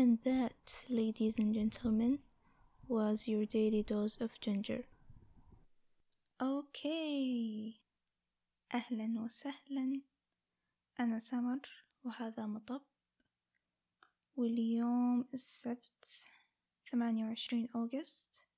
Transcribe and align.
And 0.00 0.18
that, 0.24 0.86
ladies 0.88 1.36
and 1.38 1.52
gentlemen, 1.52 2.20
was 2.88 3.28
your 3.28 3.44
daily 3.44 3.82
dose 3.82 4.16
of 4.18 4.40
ginger. 4.40 4.84
أوكي 6.40 7.74
أهلا 8.74 9.20
وسهلا. 9.20 10.00
أنا 11.00 11.18
سمر 11.18 11.84
وهذا 12.04 12.46
مطب. 12.46 12.80
واليوم 14.36 15.28
السبت 15.34 16.28
ثمانية 16.86 17.24
وعشرين 17.24 17.68
أوغست 17.74 18.48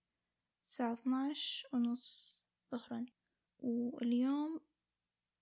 الساعة 0.65 0.93
اثناش 0.93 1.67
ونص 1.73 2.45
ظهرا. 2.73 3.07
واليوم 3.59 4.61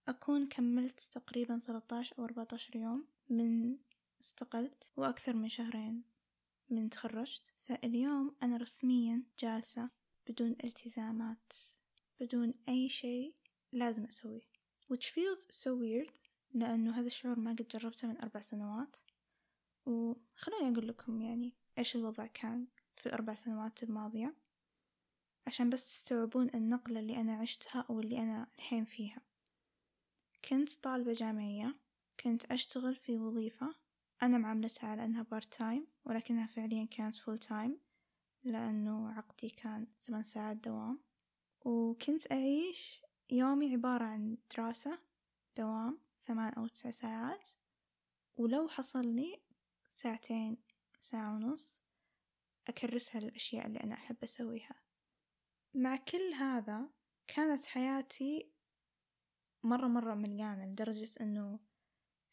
أكون 0.09 0.48
كملت 0.48 1.01
تقريبا 1.01 1.60
ثلاثة 1.66 2.05
أو 2.19 2.24
أربعة 2.24 2.48
عشر 2.52 2.77
يوم 2.77 3.06
من 3.28 3.77
استقلت 4.20 4.92
وأكثر 4.97 5.37
من 5.37 5.48
شهرين 5.48 6.02
من 6.70 6.91
تخرجت 6.91 7.52
فاليوم 7.56 8.37
أنا 8.42 8.56
رسميا 8.56 9.23
جالسة 9.38 9.91
بدون 10.28 10.56
التزامات 10.65 11.52
بدون 12.20 12.55
أي 12.69 12.88
شيء 12.88 13.34
لازم 13.73 14.05
أسويه. 14.05 14.41
Which 14.92 15.06
feels 15.06 15.56
so 15.56 15.70
weird 15.70 16.19
لأنه 16.55 16.98
هذا 16.98 17.06
الشعور 17.06 17.38
ما 17.38 17.51
قد 17.51 17.69
جربته 17.69 18.09
من 18.09 18.20
أربع 18.20 18.41
سنوات. 18.41 18.97
وخلوني 19.87 20.73
أقول 20.73 20.89
لكم 20.89 21.20
يعني 21.20 21.55
إيش 21.78 21.97
الوضع 21.97 22.27
كان 22.27 22.66
في 22.97 23.06
الأربع 23.06 23.34
سنوات 23.34 23.83
الماضية 23.83 24.34
عشان 25.47 25.70
بس 25.70 25.84
تستوعبون 25.84 26.50
النقلة 26.55 27.00
اللي 27.00 27.20
أنا 27.20 27.37
عشتها 27.37 27.87
أو 27.91 28.00
اللي 28.00 28.19
أنا 28.19 28.47
الحين 28.55 28.84
فيها. 28.84 29.23
كنت 30.44 30.70
طالبة 30.70 31.12
جامعية 31.12 31.77
كنت 32.20 32.44
أشتغل 32.44 32.97
في 32.97 33.19
وظيفة 33.19 33.75
أنا 34.22 34.38
معاملتها 34.38 34.88
على 34.88 35.04
أنها 35.04 35.22
part 35.22 35.55
time 35.55 35.86
ولكنها 36.04 36.46
فعليا 36.46 36.84
كانت 36.84 37.16
full 37.16 37.39
time 37.39 37.80
لأنه 38.44 39.12
عقدي 39.12 39.50
كان 39.50 39.86
ثمان 40.00 40.22
ساعات 40.22 40.56
دوام. 40.56 41.00
وكنت 41.60 42.32
أعيش 42.32 43.02
يومي 43.30 43.72
عبارة 43.72 44.04
عن 44.04 44.38
دراسة 44.56 44.98
دوام 45.56 46.00
ثمان 46.22 46.52
أو 46.52 46.66
تسع 46.66 46.91
ساعات. 46.91 47.50
ولو 48.34 48.68
حصل 48.68 49.06
لي 49.06 49.42
ساعتين 49.92 50.56
ساعة 51.00 51.34
ونص 51.34 51.82
أكرسها 52.68 53.20
للأشياء 53.20 53.66
اللي 53.66 53.80
أنا 53.80 53.94
أحب 53.94 54.16
أسويها. 54.22 54.74
مع 55.74 55.96
كل 55.96 56.34
هذا 56.34 56.91
كانت 57.26 57.64
حياتي 57.64 58.52
مرة 59.62 59.86
مرة 59.86 60.14
مليانة 60.14 60.66
لدرجة 60.66 61.10
أنه 61.20 61.60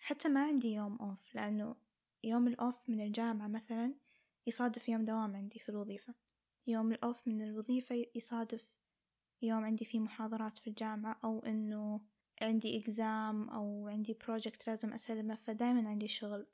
حتى 0.08 0.30
ما 0.30 0.46
عندي 0.46 0.74
يوم 0.74 0.96
أوف 0.96 1.36
لأنه 1.36 1.76
يوم 2.24 2.48
الأوف 2.48 2.90
من 2.90 3.02
الجامعة 3.02 3.48
مثلا 3.48 3.94
يصادف 4.48 4.90
يوم 4.90 5.06
دوام 5.06 5.36
عندي 5.36 5.60
في 5.60 5.70
الوظيفة. 5.70 6.14
يوم 6.68 6.92
الأوف 6.92 7.28
من 7.28 7.42
الوظيفة 7.42 8.06
يصادف 8.16 8.78
يوم 9.42 9.66
عندي 9.66 9.86
فيه 9.86 10.00
محاضرات 10.00 10.58
في 10.58 10.68
الجامعة 10.68 11.20
أو 11.24 11.40
إنه 11.40 12.02
عندي 12.42 12.80
إكزام 12.80 13.50
أو 13.50 13.88
عندي 13.88 14.14
بروجكت 14.14 14.68
لازم 14.68 14.94
أسلمه 14.94 15.36
فدايما 15.36 15.90
عندي 15.90 16.08
شغل. 16.08 16.48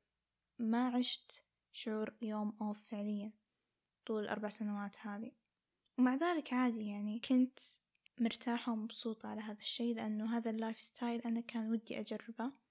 ما 0.59 0.87
عشت 0.87 1.43
شعور 1.71 2.13
يوم 2.21 2.57
أوف 2.61 2.89
فعليا 2.89 3.31
طول 4.05 4.23
الأربع 4.23 4.49
سنوات 4.49 4.97
هذه. 4.99 5.31
ومع 5.97 6.15
ذلك 6.15 6.53
عادي 6.53 6.87
يعني 6.87 7.19
كنت 7.19 7.59
مرتاحة 8.19 8.71
ومبسوطة 8.71 9.29
على 9.29 9.41
هذا 9.41 9.59
الشي 9.59 9.93
لأنه 9.93 10.37
هذا 10.37 10.51
ال 10.51 10.79
lifestyle 10.79 11.21
أنا 11.21 11.41
كان 11.41 11.71
ودي 11.71 11.99
أجربه. 11.99 12.63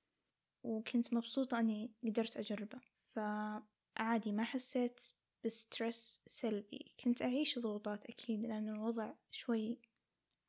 وكنت 0.62 1.14
مبسوطة 1.14 1.58
أني 1.58 1.90
قدرت 2.04 2.36
أجربه. 2.36 2.80
فعادي 3.14 4.32
ما 4.32 4.44
حسيت 4.44 5.00
ب 5.44 5.55
stress 5.55 6.20
سلبي. 6.26 6.94
كنت 7.04 7.22
أعيش 7.22 7.58
ضغوطات 7.58 8.06
أكيد 8.06 8.40
لأنه 8.40 8.72
الوضع 8.72 9.14
شوي 9.30 9.80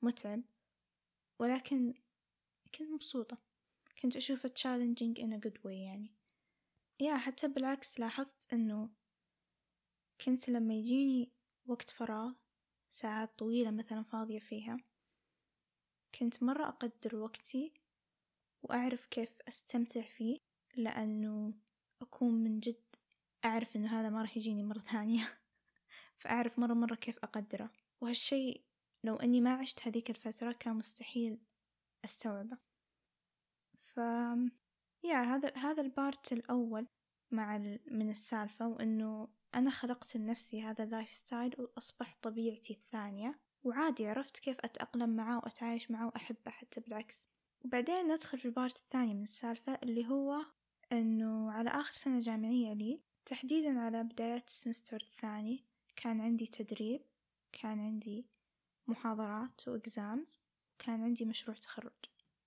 متعب. 0.02 0.41
ولكن 1.40 1.94
كنت 2.75 2.90
مبسوطة. 2.90 3.38
كنت 4.02 4.16
أشوفه 4.16 4.50
challenging 4.50 5.19
in 5.19 5.34
a 5.34 5.47
good 5.47 5.57
way 5.66 5.72
يعني. 5.72 6.16
يا 7.00 7.18
حتى 7.18 7.47
بالعكس 7.47 8.00
لاحظت 8.00 8.53
أنه 8.53 8.90
كنت 10.25 10.50
لما 10.50 10.73
يجيني 10.73 11.31
وقت 11.66 11.90
فراغ 11.90 12.34
ساعات 12.90 13.40
طويلة 13.40 13.72
مثلا 13.72 14.03
فاضية 14.03 14.40
فيها 14.40 14.78
كنت 16.19 16.44
مرة 16.44 16.68
أقدر 16.68 17.16
وقتي 17.16 17.73
وأعرف 18.63 19.06
كيف 19.06 19.41
أستمتع 19.47 20.01
فيه 20.01 20.38
لأنه 20.78 21.53
أكون 22.01 22.34
من 22.34 22.59
جد 22.59 22.84
أعرف 23.46 23.75
إنه 23.75 24.00
هذا 24.00 24.09
ما 24.09 24.22
راح 24.22 24.38
يجيني 24.38 24.63
مرة 24.63 24.79
ثانية. 24.79 25.40
فأعرف 26.19 26.59
مرة 26.59 26.73
مرة 26.73 26.96
كيف 26.96 27.19
أقدره. 27.19 27.72
وهالشي 28.02 28.66
لو 29.03 29.16
أني 29.16 29.41
ما 29.41 29.53
عشت 29.53 29.88
هذيك 29.88 30.09
الفترة 30.09 30.52
كان 30.52 30.75
مستحيل 30.75 31.40
أستوعبه. 32.06 32.57
ف 33.78 33.97
يا 35.03 35.22
هذا 35.23 35.53
هذا 35.57 35.81
ال 35.81 35.92
part 35.92 36.34
الأول 36.34 36.88
مع 37.31 37.56
ال... 37.56 37.79
من 37.91 38.09
السالفة 38.09 38.68
وإنه 38.68 39.28
أنا 39.56 39.69
خلقت 39.69 40.18
لنفسي 40.18 40.62
هذا 40.62 40.84
ال 40.84 41.12
lifestyle 41.12 41.56
وأصبح 41.59 42.18
طبيعتي 42.22 42.73
الثانية. 42.73 43.40
وعادي 43.63 44.07
عرفت 44.07 44.38
كيف 44.38 44.57
أتأقلم 44.59 45.16
معاه 45.16 45.38
وأتعايش 45.38 45.91
معاه 45.91 46.06
وأحبه 46.06 46.52
حتى 46.52 46.81
بالعكس. 46.81 47.29
وبعدين 47.63 48.13
ندخل 48.13 48.40
في 48.40 48.46
ال 48.46 48.52
part 48.52 48.78
الثاني 48.78 49.13
من 49.13 49.24
السالفة 49.24 49.79
اللي 49.84 50.07
هو 50.07 50.46
إنه 50.91 51.51
على 51.51 51.69
آخر 51.69 51.94
سنة 51.94 52.19
جامعية 52.19 52.74
لي 52.74 53.01
تحديدا 53.25 53.79
على 53.79 54.03
بداية 54.03 54.44
ال 54.47 54.53
semester 54.53 55.02
الثاني 55.01 55.63
كان 55.96 56.22
عندي 56.22 56.47
تدريب 56.47 57.02
كان 57.52 57.79
عندي 57.79 58.25
محاضرات 58.88 59.68
و 59.68 59.80
exams 59.80 60.40
كان 60.79 61.03
عندي 61.03 61.25
مشروع 61.25 61.57
تخرج. 61.57 61.91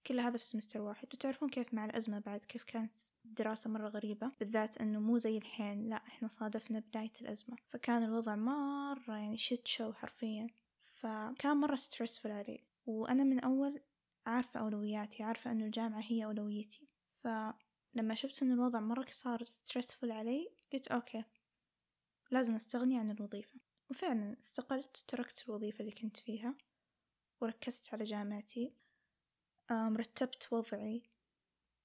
كل 0.07 0.21
هذا 0.21 0.39
في 0.39 0.45
semester 0.45 0.81
واحد. 0.81 1.15
وتعرفون 1.15 1.49
كيف 1.49 1.75
مع 1.75 1.85
الأزمة 1.85 2.19
بعد 2.19 2.45
كيف 2.45 2.65
كانت 2.65 3.01
الدراسة 3.25 3.71
مرة 3.71 3.89
غريبة 3.89 4.31
بالذات 4.41 4.79
أنه 4.79 5.01
مو 5.01 5.19
زي 5.19 5.37
الحين 5.37 5.89
لا 5.89 5.97
إحنا 5.97 6.29
صادفنا 6.29 6.79
بداية 6.79 7.13
الأزمة. 7.21 7.57
فكان 7.69 8.03
الوضع 8.03 8.37
مرة 8.37 9.17
يعني 9.17 9.39
shit 9.39 9.67
show 9.67 9.93
حرفيا. 9.93 10.47
فكان 10.95 11.57
مرة 11.57 11.77
stressful 11.77 12.31
علي. 12.31 12.65
وأنا 12.87 13.25
من 13.25 13.41
أول 13.41 13.81
عارفة 14.27 14.61
أولوياتي 14.61 15.23
عارفة 15.23 15.51
أنه 15.53 15.65
الجامعة 15.65 16.03
هي 16.03 16.25
أولويتي. 16.25 16.89
فلما 17.25 18.15
شفت 18.15 18.43
أن 18.43 18.53
الوضع 18.53 18.81
مرة 18.81 19.07
صار 19.11 19.45
stressful 19.45 20.11
علي 20.13 20.53
قلت 20.73 20.89
okay 20.89 21.25
لازم 22.31 22.55
أستغني 22.55 22.99
عن 22.99 23.11
الوظيفة. 23.11 23.61
وفعلا 23.91 24.37
استقلت 24.41 25.03
وتركت 25.03 25.49
الوظيفة 25.49 25.81
اللي 25.81 25.93
كنت 25.93 26.17
فيها 26.17 26.55
وركزت 27.41 27.95
على 27.95 28.05
جامعتي. 28.05 28.75
رتبت 29.73 30.53
وضعي 30.53 31.03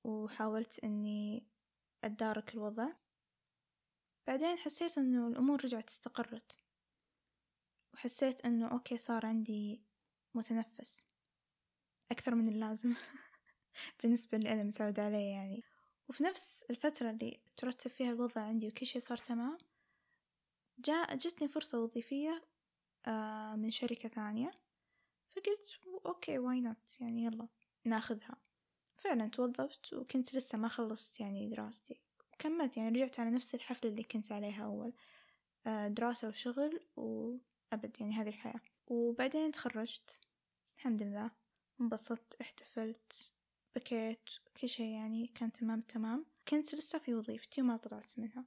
وحاولت 0.04 0.80
أني 0.84 1.48
أتدارك 2.04 2.54
الوضع. 2.54 2.94
بعدين 4.28 4.58
حسيت 4.58 4.98
أنه 4.98 5.28
الأمور 5.28 5.64
رجعت 5.66 5.90
استقرت. 5.90 6.58
وحسيت 7.94 8.46
أنه 8.46 8.72
أوكي 8.72 8.98
صار 8.98 9.26
عندي 9.26 9.84
متنفس. 10.34 11.11
أكثر 12.12 12.36
من 12.36 12.48
اللازم 12.48 12.96
بالنسبة 14.04 14.38
اللي 14.38 14.54
أنا 14.54 14.64
متعود 14.64 15.00
عليه 15.00 15.32
يعني. 15.32 15.64
وفي 16.10 16.24
نفس 16.24 16.66
الفترة 16.70 17.10
اللي 17.10 17.40
ترتب 17.58 17.92
فيها 17.92 18.12
الوضع 18.12 18.42
عندي 18.42 18.68
وكل 18.68 18.86
شي 18.86 19.00
صار 19.00 19.18
تمام 19.18 19.58
جاء 20.80 21.16
جتني 21.16 21.48
فرصة 21.48 21.80
وظيفية 21.80 22.42
آه، 23.08 23.56
من 23.56 23.72
شركة 23.72 24.10
ثانية. 24.10 24.52
فقلت 25.30 25.80
okay 26.06 26.40
why 26.40 26.62
not 26.62 26.98
يعني 27.00 27.24
يلا 27.24 27.48
ناخذها. 27.86 28.38
فعلا 28.96 29.28
توظفت 29.28 29.94
وكنت 29.94 30.36
لسه 30.36 30.58
ما 30.58 30.68
خلصت 30.68 31.20
يعني 31.20 31.50
دراستي. 31.50 32.02
وكملت 32.34 32.78
يعني 32.78 32.90
رجعت 32.90 33.20
على 33.20 33.30
نفس 33.30 33.56
الحفلة 33.56 33.92
اللي 33.92 34.04
كنت 34.04 34.32
عليها 34.32 34.66
أول. 34.66 34.94
آه، 35.68 35.88
دراسة 35.88 36.28
وشغل 36.28 36.80
وأبد 36.96 37.98
يعني 38.00 38.16
هذه 38.16 38.30
الحياة. 38.30 38.62
وبعدين 38.88 39.52
تخرجت. 39.52 40.22
الحمد 40.78 41.04
لله. 41.04 41.41
انبسطت 41.82 42.42
احتفلت 42.42 43.34
بكيت 43.76 44.30
كل 44.62 44.70
شي 44.70 44.92
يعني 44.92 45.28
كان 45.28 45.52
تمام 45.52 45.82
تمام. 45.82 46.26
كنت 46.48 46.76
لسه 46.76 47.00
في 47.00 47.14
وظيفتي 47.14 47.62
وما 47.62 47.78
طلعت 47.78 48.20
منها. 48.20 48.46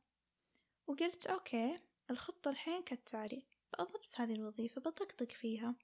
وقلت 0.86 1.26
okay 1.26 1.76
الخطة 2.10 2.50
الحين 2.50 2.82
كالتالي. 2.82 3.42
بأظل 3.72 4.02
في 4.04 4.22
هذه 4.22 4.34
الوظيفة 4.34 4.80
بطقطق 4.80 5.30
فيها. 5.30 5.74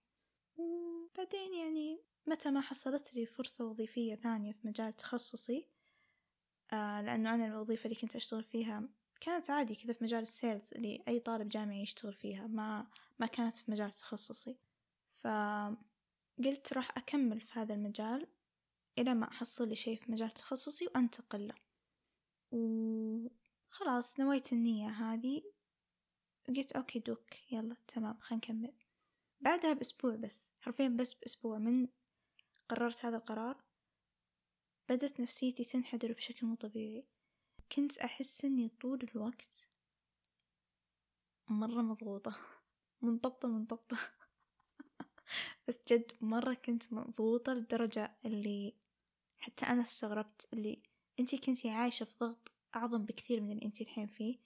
وبعدين 0.57 1.55
يعني 1.55 2.01
متى 2.27 2.51
ما 2.51 2.61
حصلت 2.61 3.15
لي 3.15 3.27
فرصة 3.27 3.65
وظيفية 3.65 4.15
ثانية 4.15 4.53
في 4.53 4.69
مجال 4.69 4.93
تخصصي 4.93 5.69
آه 6.73 7.01
لأنه 7.03 7.35
أنا 7.35 7.47
الوظيفة 7.47 7.85
اللي 7.85 7.95
كنت 8.01 8.17
أشتغل 8.17 8.45
فيها 8.45 8.89
كانت 9.21 9.51
عادي 9.51 9.75
كذا 9.75 9.93
في 9.93 10.05
مجال 10.05 10.23
ال 10.23 10.31
sales 10.31 10.75
اللي 10.75 11.03
أي 11.09 11.21
طالب 11.21 11.49
جامعي 11.49 11.83
يشتغل 11.83 12.15
فيها 12.15 12.47
ما 12.47 12.87
ما 13.19 13.27
كانت 13.27 13.57
في 13.57 13.71
مجال 13.71 13.93
تخصصي. 13.93 14.59
فقلت 16.41 16.73
راح 16.73 16.91
أكمل 16.97 17.41
في 17.41 17.59
هذا 17.59 17.75
المجال 17.75 18.27
إلى 18.99 19.15
ما 19.15 19.29
أحصل 19.29 19.69
لي 19.69 19.77
شي 19.77 19.97
في 19.97 20.13
مجال 20.13 20.31
تخصصي 20.31 20.87
وأنتقل 20.87 21.49
له. 21.49 21.55
و 22.53 23.29
خلاص 23.69 24.21
نويت 24.21 24.53
النية 24.53 24.89
هذه. 24.89 25.43
قلت 26.49 26.73
أوكي 26.73 26.99
دوك 26.99 27.53
يلا 27.53 27.77
تمام 27.89 28.19
خلينا 28.21 28.45
نكمل. 28.45 28.73
بعدها 29.41 29.73
بأسبوع 29.73 30.17
بس 30.17 30.49
حرفيا 30.61 30.89
بس 30.89 31.15
بأسبوع 31.15 31.59
من 31.59 31.89
قررت 32.69 33.05
هذا 33.05 33.17
القرار 33.17 33.65
بدت 34.89 35.21
نفسيتي 35.21 35.65
تنحدر 35.65 36.13
بشكل 36.13 36.47
مو 36.47 36.55
طبيعي. 36.55 37.07
كنت 37.73 37.99
أحس 37.99 38.45
إني 38.45 38.69
طول 38.69 39.09
الوقت 39.15 39.69
مرة 41.49 41.83
مضغوطة 41.83 42.37
منضبطة 43.03 43.49
منضبطة 43.49 43.99
بس 45.69 45.79
جد 45.89 46.13
مرة 46.21 46.55
كنت 46.55 46.93
مضغوطة 46.93 47.55
لدرجة 47.55 48.17
اللي 48.25 48.75
حتى 49.39 49.67
أنا 49.67 49.83
استغربت 49.83 50.49
اللي 50.53 50.83
أنتي 51.21 51.39
كنتي 51.39 51.71
عايشة 51.71 52.05
في 52.05 52.17
ضغط 52.21 52.53
أعظم 52.77 53.05
بكثير 53.05 53.41
من 53.41 53.53
اللي 53.53 53.67
أنتي 53.67 53.85
الحين 53.85 54.07
فيه 54.07 54.39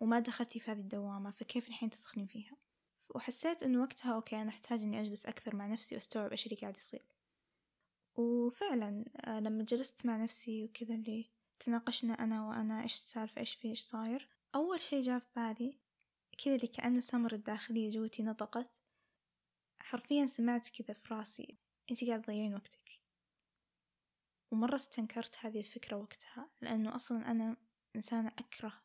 وما 0.00 0.18
دخلتي 0.18 0.60
في 0.60 0.70
هذه 0.70 0.78
الدوامة 0.78 1.30
فكيف 1.30 1.68
الحين 1.68 1.90
تدخلين 1.90 2.26
فيها؟ 2.26 2.56
وحسيت 3.14 3.62
إنه 3.62 3.80
وقتها 3.80 4.14
أوكي 4.14 4.36
أنا 4.36 4.48
أحتاج 4.48 4.80
إني 4.80 5.00
أجلس 5.00 5.26
أكثر 5.26 5.56
مع 5.56 5.66
نفسي 5.66 5.94
وأستوعب 5.94 6.30
إيش 6.30 6.46
اللي 6.46 6.56
قاعد 6.56 6.76
يصير. 6.76 7.04
وفعلا 8.16 9.04
آه، 9.26 9.40
لما 9.40 9.64
جلست 9.64 10.06
مع 10.06 10.16
نفسي 10.16 10.64
وكذا 10.64 10.94
اللي 10.94 11.30
تناقشنا 11.60 12.14
أنا 12.14 12.48
وأنا 12.48 12.82
إيش 12.82 12.94
السالفة 12.94 13.40
إيش 13.40 13.54
في 13.54 13.68
إيش 13.68 13.82
صاير 13.82 14.28
أول 14.54 14.80
شي 14.80 15.00
جاء 15.00 15.18
في 15.18 15.26
بالي 15.36 15.78
كذا 16.44 16.54
اللي 16.54 16.66
كأنه 16.66 17.00
سمر 17.00 17.32
الداخلية 17.32 17.90
جوتي 17.90 18.22
نطقت. 18.22 18.80
حرفيا 19.88 20.26
سمعت 20.26 20.68
كذا 20.68 20.94
في 20.94 21.14
راسي. 21.14 21.58
انتي 21.90 22.06
قاعد 22.08 22.22
تضيعين 22.22 22.54
وقتك. 22.54 23.00
ومرة 24.52 24.74
استنكرت 24.74 25.36
هذه 25.40 25.58
الفكرة 25.58 25.96
وقتها 25.96 26.50
لأنه 26.60 26.94
أصلا 26.94 27.30
أنا 27.30 27.56
إنسانة 27.96 28.28
أكره 28.28 28.82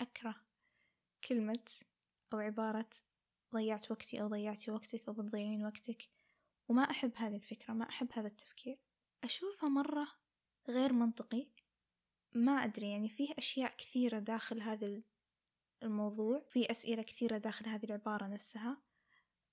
أكره 0.00 0.36
كلمة 1.28 1.64
أو 2.34 2.38
عبارة 2.38 2.90
ضيعت 3.54 3.90
وقتي 3.90 4.22
أو 4.22 4.28
ضيعتي 4.28 4.70
وقتك 4.70 5.08
أو 5.08 5.14
بتضيعين 5.14 5.64
وقتك 5.64 6.10
وما 6.68 6.82
أحب 6.82 7.12
هذه 7.16 7.36
الفكرة 7.36 7.74
ما 7.74 7.88
أحب 7.88 8.08
هذا 8.12 8.26
التفكير. 8.26 8.78
أشوفه 9.24 9.68
مرة 9.68 10.08
غير 10.68 10.92
منطقي. 10.92 11.48
ما 12.34 12.52
أدري 12.52 12.90
يعني 12.90 13.08
فيه 13.08 13.34
أشياء 13.38 13.76
كثيرة 13.76 14.18
داخل 14.18 14.60
هذا 14.60 15.02
الموضوع. 15.82 16.46
في 16.48 16.70
أسئلة 16.70 17.02
كثيرة 17.02 17.38
داخل 17.38 17.68
هذه 17.68 17.84
العبارة 17.84 18.26
نفسها. 18.26 18.82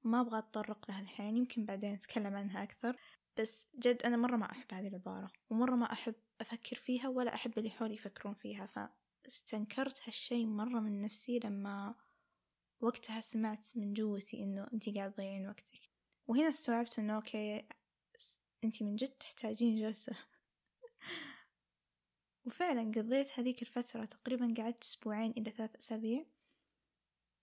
ما 0.03 0.21
أبغى 0.21 0.39
أتطرق 0.39 0.89
لها 0.89 1.01
الحين 1.01 1.37
يمكن 1.37 1.65
بعدين 1.65 1.93
أتكلم 1.93 2.35
عنها 2.35 2.63
أكثر. 2.63 2.97
بس 3.39 3.67
جد 3.79 4.03
أنا 4.03 4.17
مرة 4.17 4.35
ما 4.35 4.51
أحب 4.51 4.73
هذه 4.73 4.87
العبارة 4.87 5.31
ومرة 5.49 5.75
ما 5.75 5.91
أحب 5.91 6.15
أفكر 6.41 6.75
فيها 6.75 7.09
ولا 7.09 7.35
أحب 7.35 7.57
اللي 7.57 7.69
حولي 7.69 7.93
يفكرون 7.93 8.33
فيها. 8.33 8.93
فاستنكرت 9.23 10.01
هالشي 10.07 10.45
مرة 10.45 10.79
من 10.79 11.01
نفسي 11.01 11.39
لما 11.39 11.95
وقتها 12.81 13.21
سمعت 13.21 13.77
من 13.77 13.93
جوتي 13.93 14.43
إنه 14.43 14.67
أنتي 14.73 14.91
قاعد 14.91 15.13
تضيعين 15.13 15.47
وقتك. 15.47 15.89
وهنا 16.27 16.49
استوعبت 16.49 16.99
إنه 16.99 17.15
okay 17.15 17.67
أنتي 18.63 18.83
من 18.83 18.95
جد 18.95 19.09
تحتاجين 19.09 19.81
جلسة. 19.81 20.13
وفعلا 22.45 22.81
قضيت 22.81 23.39
هذيك 23.39 23.61
الفترة 23.61 24.05
تقريبا 24.05 24.53
قعدت 24.57 24.83
أسبوعين 24.83 25.31
إلى 25.31 25.51
ثلاث 25.51 25.75
أسابيع. 25.75 26.25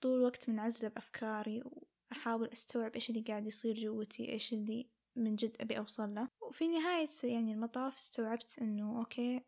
طول 0.01 0.19
الوقت 0.19 0.49
منعزلة 0.49 0.89
بأفكاري 0.89 1.63
وأحاول 2.11 2.49
أستوعب 2.53 2.95
إيش 2.95 3.11
اللي 3.11 3.21
قاعد 3.21 3.47
يصير 3.47 3.75
جوتي 3.75 4.33
إيش 4.33 4.53
اللي 4.53 4.91
من 5.17 5.37
جد 5.37 5.57
أبي 5.61 5.79
أوصل 5.79 6.15
له. 6.15 6.29
وفي 6.41 6.69
نهاية 6.69 7.09
يعني 7.25 7.53
المطاف 7.53 7.97
استوعبت 7.97 8.59
إنه 8.59 8.99
okay 8.99 9.45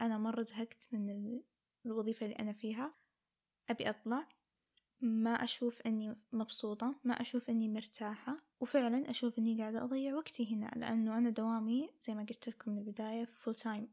أنا 0.00 0.18
مرة 0.18 0.42
زهقت 0.42 0.86
من 0.92 1.40
الوظيفة 1.86 2.26
اللي 2.26 2.36
أنا 2.36 2.52
فيها. 2.52 2.94
أبي 3.70 3.90
أطلع. 3.90 4.28
ما 5.00 5.30
أشوف 5.30 5.82
أني 5.82 6.14
مبسوطة 6.32 6.94
ما 7.04 7.14
أشوف 7.20 7.50
أني 7.50 7.68
مرتاحة. 7.68 8.36
وفعلا 8.60 9.10
أشوف 9.10 9.38
أني 9.38 9.60
قاعدة 9.60 9.84
أضيع 9.84 10.14
وقتي 10.14 10.54
هنا 10.54 10.72
لأنه 10.76 11.18
أنا 11.18 11.30
دوامي 11.30 11.90
زي 12.02 12.14
ما 12.14 12.22
قلت 12.22 12.48
لكم 12.48 12.70
من 12.70 12.78
البداية 12.78 13.24
full 13.24 13.54
time 13.54 13.92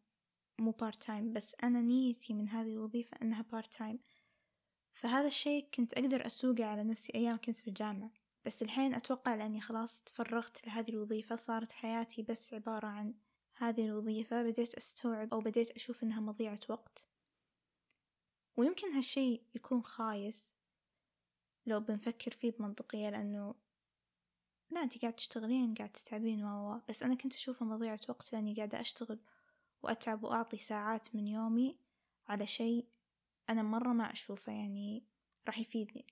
مو 0.60 0.72
part 0.72 1.04
time 1.04 1.34
بس 1.34 1.56
أنا 1.64 1.82
نيتي 1.82 2.34
من 2.34 2.50
هذه 2.50 2.72
الوظيفة 2.72 3.18
أنها 3.22 3.42
part 3.42 3.74
time 3.74 4.00
فهذا 4.94 5.28
الشيء 5.28 5.68
كنت 5.74 5.94
أقدر 5.94 6.26
أسوقه 6.26 6.66
على 6.66 6.84
نفسي 6.84 7.14
أيام 7.16 7.38
كنت 7.38 7.58
في 7.58 7.68
الجامعة. 7.68 8.12
بس 8.46 8.62
الحين 8.62 8.94
أتوقع 8.94 9.36
لأني 9.36 9.62
خلاص 9.62 10.02
تفرغت 10.02 10.68
لهذه 10.68 10.90
الوظيفة 10.90 11.36
صارت 11.36 11.72
حياتي 11.72 12.22
بس 12.22 12.54
عبارة 12.54 12.88
عن 12.88 13.14
هذه 13.58 13.86
الوظيفة 13.86 14.44
بديت 14.44 14.76
أستوعب 14.76 15.34
أو 15.34 15.40
بديت 15.40 15.72
أشوف 15.72 16.04
إنها 16.04 16.20
مضيعة 16.20 16.60
وقت. 16.70 17.08
ويمكن 18.58 18.92
هالشي 18.92 19.42
يكون 19.56 19.84
خايس 19.84 20.58
لو 21.66 21.80
بنفكر 21.80 22.32
فيه 22.32 22.52
بمنطقية 22.52 23.10
لأنه 23.10 23.56
لا 24.70 24.84
أنتي 24.84 25.00
قاعد 25.00 25.14
تشتغلين 25.14 25.74
قاعد 25.74 25.90
تتعبين 25.90 26.46
و 26.46 26.82
بس 26.90 27.04
أنا 27.04 27.16
كنت 27.16 27.34
أشوفه 27.34 27.66
مضيعة 27.66 28.00
وقت 28.10 28.34
لأني 28.34 28.56
قاعدة 28.56 28.82
أشتغل 28.82 29.20
وأتعب 29.84 30.24
وأعطي 30.24 30.58
ساعات 30.58 31.16
من 31.16 31.28
يومي 31.28 31.78
على 32.28 32.48
شيء 32.48 32.86
أنا 33.52 33.64
مرة 33.64 33.94
ما 33.94 34.12
أشوفه 34.12 34.52
يعني 34.54 35.06
راح 35.48 35.60
يفيدني 35.60 36.08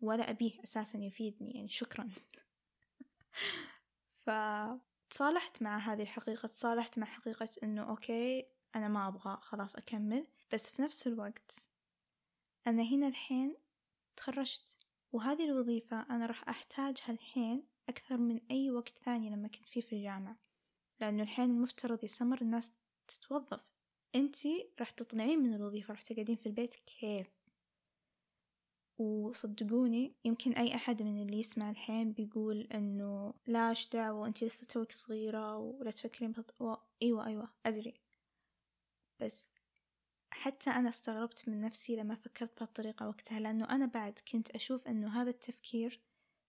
ولا 0.00 0.30
أبيه 0.30 0.62
أساسا 0.64 0.98
يفيدني 0.98 1.50
يعني 1.54 1.68
شكرا. 1.68 2.08
فتصالحت 4.26 5.62
مع 5.62 5.78
هذه 5.78 6.02
الحقيقة 6.02 6.46
تصالحت 6.46 6.98
مع 6.98 7.06
حقيقة 7.06 7.48
إنه 7.62 7.82
أوكي 7.82 8.46
أنا 8.76 8.88
ما 8.88 9.08
أبغى 9.08 9.38
خلاص 9.40 9.76
أكمل 9.76 10.26
بس 10.52 10.70
في 10.70 10.82
نفس 10.82 11.06
الوقت 11.06 11.70
أنا 12.66 12.82
هنا 12.82 13.08
الحين 13.08 13.56
تخرجت 14.16 14.78
وهذه 15.12 15.44
الوظيفة 15.44 16.00
أنا 16.10 16.26
راح 16.26 16.48
أحتاجها 16.48 17.10
الحين 17.10 17.68
أكثر 17.88 18.16
من 18.16 18.40
أي 18.50 18.70
وقت 18.70 18.98
ثاني 18.98 19.30
لما 19.30 19.48
كنت 19.48 19.66
فيه 19.68 19.80
في 19.80 19.96
الجامعة 19.96 20.38
لأنه 21.00 21.22
الحين 21.22 21.50
المفترض 21.50 22.02
يا 22.02 22.08
سمر 22.08 22.42
الناس 22.42 22.72
تتوظف. 23.08 23.72
انتي 24.14 24.68
راح 24.80 24.90
تطلعين 24.90 25.38
من 25.38 25.54
الوظيفة 25.54 25.92
راح 25.92 26.00
تقعدين 26.00 26.36
في 26.36 26.46
البيت 26.46 26.74
كيف؟ 26.74 27.46
وصدقوني 28.98 30.14
يمكن 30.24 30.52
أي 30.52 30.74
أحد 30.74 31.02
من 31.02 31.22
اللي 31.22 31.40
يسمع 31.40 31.70
الحين 31.70 32.12
بيقول 32.12 32.60
إنه 32.60 33.34
لاش 33.46 33.88
دعوة 33.88 34.26
أنتي 34.26 34.46
لسه 34.46 34.66
توك 34.66 34.92
صغيرة 34.92 35.56
ولا 35.58 35.90
تفكرين 35.90 36.32
بهط... 36.32 36.54
و... 36.60 36.74
أيوة 37.02 37.26
أيوة 37.26 37.48
أدري. 37.66 38.00
بس 39.20 39.52
حتى 40.30 40.70
أنا 40.70 40.88
استغربت 40.88 41.48
من 41.48 41.60
نفسي 41.60 41.96
لما 41.96 42.14
فكرت 42.14 42.58
بهالطريقة 42.58 43.08
وقتها 43.08 43.40
لأنه 43.40 43.70
أنا 43.70 43.86
بعد 43.86 44.18
كنت 44.32 44.50
أشوف 44.50 44.88
إنه 44.88 45.22
هذا 45.22 45.30
التفكير 45.30 46.00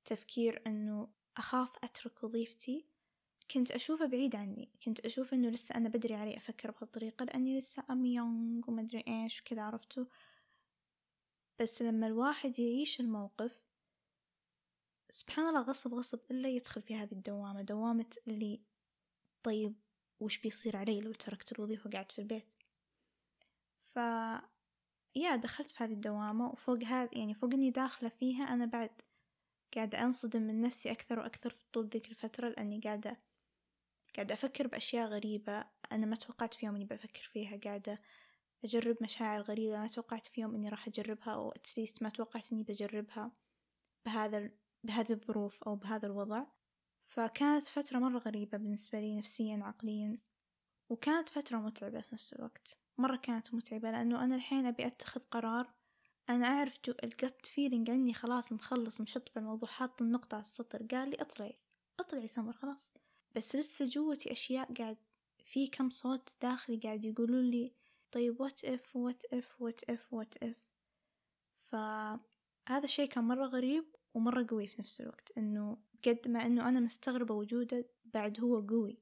تفكير 0.05 0.61
إنه 0.67 1.07
أخاف 1.37 1.69
أترك 1.83 2.23
وظيفتي 2.23 2.85
كنت 3.51 3.71
أشوفه 3.71 4.05
بعيد 4.05 4.35
عني. 4.35 4.69
كنت 4.85 4.99
أشوف 4.99 5.33
إنه 5.33 5.49
لسه 5.49 5.75
أنا 5.75 5.89
بدري 5.89 6.13
علي 6.13 6.37
أفكر 6.37 6.71
بهالطريقة 6.71 7.25
لأني 7.25 7.59
لسه 7.59 7.83
أم 7.89 8.05
يونغ 8.05 8.61
ومدري 8.67 9.03
إيش 9.07 9.41
وكذا 9.41 9.61
عرفتوا 9.61 10.05
بس 11.59 11.81
لما 11.81 12.07
الواحد 12.07 12.59
يعيش 12.59 12.99
الموقف 12.99 13.61
سبحان 15.09 15.47
الله 15.47 15.61
غصب 15.61 15.93
غصب 15.93 16.19
إلا 16.31 16.49
يدخل 16.49 16.81
في 16.81 16.95
هذه 16.95 17.11
الدوامة 17.11 17.61
دوامة 17.61 18.09
اللي 18.27 18.61
طيب 19.43 19.75
وش 20.19 20.37
بيصير 20.37 20.77
علي 20.77 21.01
لو 21.01 21.13
تركت 21.13 21.51
الوظيفة 21.51 21.89
وقعدت 21.89 22.11
في 22.11 22.19
البيت؟ 22.19 22.53
ف 23.85 23.99
يا 25.15 25.35
دخلت 25.35 25.69
في 25.69 25.83
هذه 25.83 25.93
الدوامة 25.93 26.49
وفوق 26.49 26.83
هذا 26.83 27.09
يعني 27.17 27.33
فوق 27.33 27.53
إني 27.53 27.71
داخلة 27.71 28.09
فيها 28.09 28.43
أنا 28.43 28.65
بعد 28.65 29.01
قاعدة 29.75 30.03
أنصدم 30.03 30.41
من 30.41 30.61
نفسي 30.61 30.91
أكثر 30.91 31.19
وأكثر 31.19 31.49
في 31.49 31.63
طول 31.73 31.87
ذيك 31.87 32.09
الفترة 32.09 32.49
لأني 32.49 32.79
قاعدة 32.79 33.17
قاعدة 34.17 34.33
أفكر 34.33 34.67
بأشياء 34.67 35.07
غريبة 35.07 35.65
أنا 35.91 36.05
ما 36.05 36.15
توقعت 36.15 36.53
في 36.53 36.65
يوم 36.65 36.75
إني 36.75 36.85
بفكر 36.85 37.29
فيها 37.31 37.57
قاعدة 37.57 38.01
أجرب 38.63 38.97
مشاعر 39.01 39.41
غريبة 39.41 39.77
ما 39.79 39.87
توقعت 39.87 40.27
في 40.27 40.41
يوم 40.41 40.55
إني 40.55 40.69
راح 40.69 40.87
أجربها 40.87 41.33
أو 41.33 41.51
أتليست 41.51 42.03
ما 42.03 42.09
توقعت 42.09 42.51
إني 42.51 42.63
بجربها 42.63 43.31
بهذا 44.05 44.51
بهذه 44.83 45.11
الظروف 45.11 45.63
أو 45.63 45.75
بهذا 45.75 46.07
الوضع. 46.07 46.45
فكانت 47.05 47.63
فترة 47.63 47.99
مرة 47.99 48.17
غريبة 48.17 48.57
بالنسبة 48.57 48.99
لي 48.99 49.17
نفسيا 49.17 49.59
عقليا 49.63 50.17
وكانت 50.89 51.29
فترة 51.29 51.57
متعبة 51.57 52.01
في 52.01 52.15
نفس 52.15 52.33
الوقت 52.33 52.77
مرة 52.97 53.15
كانت 53.15 53.53
متعبة 53.53 53.91
لأنه 53.91 54.23
أنا 54.23 54.35
الحين 54.35 54.65
أبي 54.65 54.87
أتخذ 54.87 55.21
قرار 55.21 55.73
أنا 56.29 56.47
أعرف 56.47 56.79
جو 56.85 56.93
ال 57.03 57.14
gut 57.14 57.45
feeling 57.45 57.91
عني 57.91 58.13
خلاص 58.13 58.51
مخلص 58.53 59.01
مشطب 59.01 59.37
الموضوع 59.37 59.69
حاط 59.69 60.01
النقطة 60.01 60.35
على 60.35 60.41
السطر 60.41 60.83
قال 60.91 61.09
لي 61.09 61.21
اطلعي 61.21 61.59
اطلعي 61.99 62.27
سمر 62.27 62.53
خلاص. 62.53 62.93
بس 63.37 63.55
لسه 63.55 63.85
جوتي 63.85 64.31
أشياء 64.31 64.73
قاعد 64.73 64.97
في 65.45 65.67
كم 65.67 65.89
صوت 65.89 66.37
داخلي 66.41 66.77
قاعد 66.77 67.05
يقولوا 67.05 67.41
لي 67.41 67.73
طيب 68.11 68.41
what 68.41 68.65
if 68.65 68.95
what 68.95 69.23
if 69.25 69.61
what 69.61 69.83
if 69.83 70.13
what 70.13 70.43
if 70.43 70.67
فهذا 71.57 72.83
الشيء 72.83 73.09
كان 73.09 73.23
مرة 73.23 73.45
غريب 73.45 73.85
ومرة 74.13 74.47
قوي 74.49 74.67
في 74.67 74.81
نفس 74.81 75.01
الوقت 75.01 75.37
إنه 75.37 75.77
قد 76.05 76.27
ما 76.27 76.45
إنه 76.45 76.69
أنا 76.69 76.79
مستغربة 76.79 77.35
وجوده 77.35 77.85
بعد 78.05 78.39
هو 78.39 78.59
قوي 78.59 78.97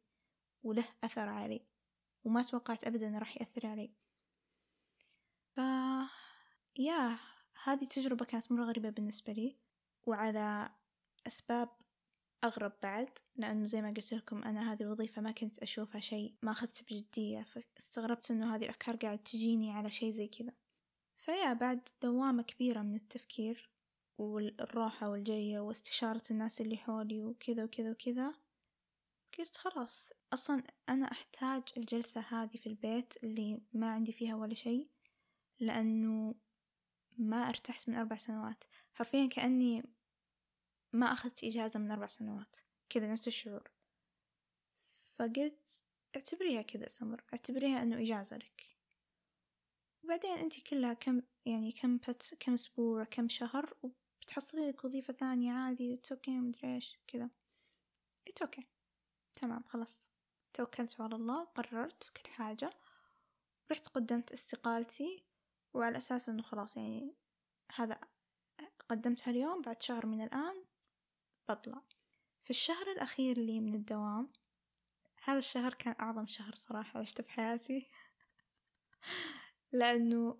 وله 0.64 0.86
أثر 1.04 1.30
علي 1.30 1.66
وما 2.24 2.44
توقعت 2.44 2.84
ابدا 2.84 3.18
راح 3.18 3.38
يأثر 3.38 3.68
علي. 3.68 3.92
ف 5.56 5.60
يا 6.78 7.20
هذه 7.64 7.86
تجربة 7.86 8.26
كانت 8.26 8.52
مرة 8.52 8.66
غريبة 8.66 8.90
بالنسبة 8.90 9.34
لي 9.34 9.58
وعلى 10.06 10.70
أسباب 11.28 11.70
أغرب 12.46 12.74
بعد 12.84 13.10
لأنه 13.36 13.66
زي 13.66 13.82
ما 13.82 13.90
قلت 13.90 14.14
لكم 14.14 14.44
أنا 14.44 14.74
هذه 14.74 14.82
الوظيفة 14.84 15.22
ما 15.22 15.32
كنت 15.32 15.60
أشوفها 15.60 16.02
شيء 16.02 16.36
ما 16.42 16.52
أخذت 16.52 16.84
بجدية 16.84 17.44
فاستغربت 17.44 18.32
إنه 18.32 18.56
هذه 18.56 18.64
الأفكار 18.64 18.96
قاعد 18.96 19.24
تجيني 19.24 19.72
على 19.72 19.92
شيء 19.92 20.12
زي 20.12 20.28
كذا. 20.28 20.54
فيا 21.18 21.54
بعد 21.54 21.90
دوامة 22.02 22.44
كبيرة 22.44 22.82
من 22.82 22.96
التفكير 22.96 23.70
والراحة 24.18 25.10
والجاية 25.10 25.60
واستشارة 25.60 26.24
الناس 26.32 26.62
اللي 26.62 26.78
حولي 26.78 27.24
وكذا 27.24 27.64
وكذا 27.64 27.92
وكذا. 27.92 28.34
قلت 29.40 29.58
خلاص 29.58 30.12
أصلا 30.34 30.64
أنا 30.90 31.12
أحتاج 31.12 31.64
الجلسة 31.78 32.22
هذه 32.22 32.58
في 32.58 32.68
البيت 32.68 33.14
اللي 33.24 33.62
ما 33.74 33.92
عندي 33.92 34.12
فيها 34.12 34.36
ولا 34.36 34.54
شيء 34.54 34.90
لأنه 35.60 36.36
ما 37.18 37.50
ارتحت 37.50 37.90
من 37.90 37.96
أربع 37.96 38.18
سنوات. 38.18 38.64
حرفيا 38.94 39.28
كأني 39.28 39.84
ما 40.94 41.14
أخذت 41.14 41.44
إجازة 41.44 41.80
من 41.80 41.92
أربع 41.92 42.08
سنوات 42.08 42.58
كذا 42.90 43.12
نفس 43.12 43.28
الشعور. 43.28 43.72
فقلت 45.16 45.84
اعتبريها 46.16 46.62
كذا 46.62 46.90
سمر 46.90 47.24
اعتبريها 47.34 47.82
أنه 47.82 48.02
إجازة 48.02 48.38
لك. 48.38 48.76
وبعدين 50.04 50.38
أنت 50.38 50.60
كلها 50.60 50.94
كم 50.94 51.22
يعني 51.46 51.72
كم 51.72 51.98
بت 51.98 52.38
كم 52.40 52.54
أسبوع 52.54 53.04
كم 53.04 53.30
شهر 53.30 53.74
وبتحصلي 53.84 54.70
لك 54.70 54.86
وظيفة 54.86 55.14
ثانية 55.14 55.54
عادي 55.54 55.94
it's 55.94 56.12
okay 56.12 56.32
مدري 56.32 56.76
إيش 56.76 56.98
كذا. 57.08 57.30
okay 58.42 58.68
تمام 59.34 59.64
خلاص. 59.64 60.10
توكلت 60.54 61.02
على 61.02 61.16
الله 61.16 61.42
وقررت 61.42 62.10
كل 62.18 62.30
حاجة. 62.32 62.70
رحت 63.72 63.88
قدمت 63.88 64.32
استقالتي 64.32 65.24
وعلى 65.74 65.98
أساس 65.98 66.30
إنه 66.30 66.44
خلاص 66.44 66.78
يعني 66.78 67.16
هذا 67.76 68.00
قدمتها 68.90 69.32
اليوم 69.32 69.62
بعد 69.62 69.82
شهر 69.82 70.06
من 70.06 70.22
الآن 70.22 70.65
بطلع. 71.50 71.82
في 72.44 72.50
الشهر 72.50 72.92
الأخير 72.92 73.38
لي 73.38 73.60
من 73.60 73.76
الدوام 73.76 74.34
هذا 75.24 75.38
الشهر 75.38 75.74
كان 75.74 75.96
أعظم 76.02 76.28
شهر 76.28 76.56
صراحة 76.56 77.00
عشته 77.00 77.24
في 77.24 77.32
حياتي. 77.32 77.90
لأنه 79.72 80.38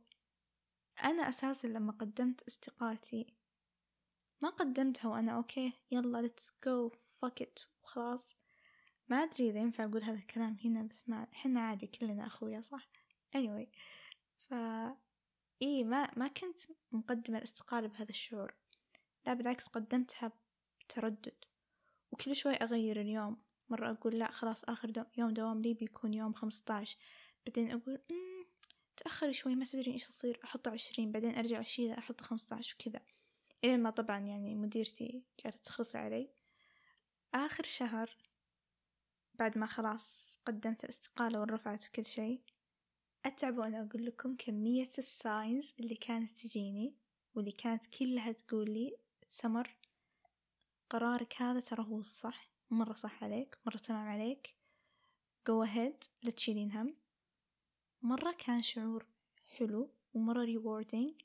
أنا 1.04 1.30
أساسا 1.30 1.68
لما 1.68 1.92
قدمت 1.92 2.44
استقالتي 2.48 3.36
ما 4.42 4.50
قدمتها 4.50 5.10
وأنا 5.10 5.32
أوكي 5.32 5.74
يلا 5.92 6.28
let's 6.28 6.50
go 6.50 6.96
fuck 6.96 7.44
it 7.44 7.66
وخلاص. 7.84 8.36
ما 9.08 9.24
أدري 9.24 9.50
إذا 9.50 9.60
ينفع 9.60 9.84
أقول 9.84 10.04
هذا 10.04 10.18
الكلام 10.18 10.58
هنا 10.64 10.84
بس 10.84 11.10
ما 11.10 11.28
حنا 11.32 11.60
عادي 11.62 11.88
كلنا 11.88 12.28
أخويا 12.28 12.62
صح؟ 12.62 12.90
Anyway. 13.38 13.68
ف 14.36 14.54
إيه 15.62 15.84
ما 15.84 16.12
ما 16.18 16.28
كنت 16.28 16.62
مقدمة 16.92 17.38
الاستقالة 17.38 17.88
بهذا 17.88 18.10
الشعور. 18.10 18.56
لا 19.26 19.34
بالعكس 19.34 19.68
قدمتها 19.68 20.32
بتردد 20.88 21.46
وكل 22.12 22.36
شوي 22.36 22.54
أغير 22.54 23.02
اليوم. 23.02 23.38
مرة 23.70 23.92
أقول 23.92 24.20
لا 24.20 24.32
خلاص 24.32 24.64
آخر 24.64 25.04
يوم 25.18 25.30
دوام 25.30 25.62
لي 25.62 25.74
بيكون 25.74 26.14
يوم 26.14 26.34
خمسطاش. 26.34 26.98
بعدين 27.46 27.72
أقول 27.72 28.00
تأخر 28.98 29.32
شوي 29.32 29.56
ما 29.56 29.66
تدري 29.66 29.92
إيش 29.92 30.10
يصير 30.10 30.40
أحطه 30.44 30.72
عشرين 30.72 31.12
بعدين 31.12 31.36
أرجع 31.36 31.62
أشيله 31.62 31.98
أحطه 31.98 32.26
خمسطاش 32.26 32.74
وكذا. 32.74 33.00
إلين 33.64 33.80
ما 33.80 33.90
طبعا 33.90 34.20
يعني 34.20 34.56
مديرتي 34.56 35.24
جالسة 35.44 35.66
تخلص 35.66 35.96
علي. 35.96 36.30
آخر 37.34 37.64
شهر 37.64 38.18
بعد 39.34 39.58
ما 39.58 39.66
خلاص 39.66 40.40
قدمت 40.46 40.84
الاستقالة 40.84 41.40
ورفعت 41.42 41.88
وكل 41.88 42.06
شي 42.06 42.42
أتعب 43.26 43.58
وأنا 43.58 43.82
أقول 43.82 44.06
لكم 44.06 44.36
كمية 44.36 44.90
ال 44.98 45.11
signs 45.11 45.74
اللي 45.80 45.96
كانت 45.96 46.38
تجيني 46.38 46.96
واللي 47.36 47.52
كانت 47.52 47.86
كلها 47.86 48.32
تقول 48.32 48.70
لي 48.70 48.98
سمر 49.30 49.78
قرارك 50.90 51.42
هذا 51.42 51.60
ترى 51.60 51.84
هو 51.84 52.00
الصح. 52.00 52.52
مرة 52.70 52.94
صح 52.94 53.24
عليك 53.24 53.58
مرة 53.66 53.78
تمام 53.78 54.08
عليك. 54.08 54.56
Go 55.50 55.68
ahead 55.68 56.08
لا 56.24 56.32
تشيلين 56.32 56.72
هم. 56.72 56.98
مرة 58.02 58.32
كان 58.32 58.62
شعور 58.64 59.06
حلو 59.58 59.94
ومرة 60.14 60.46
rewarding 60.46 61.24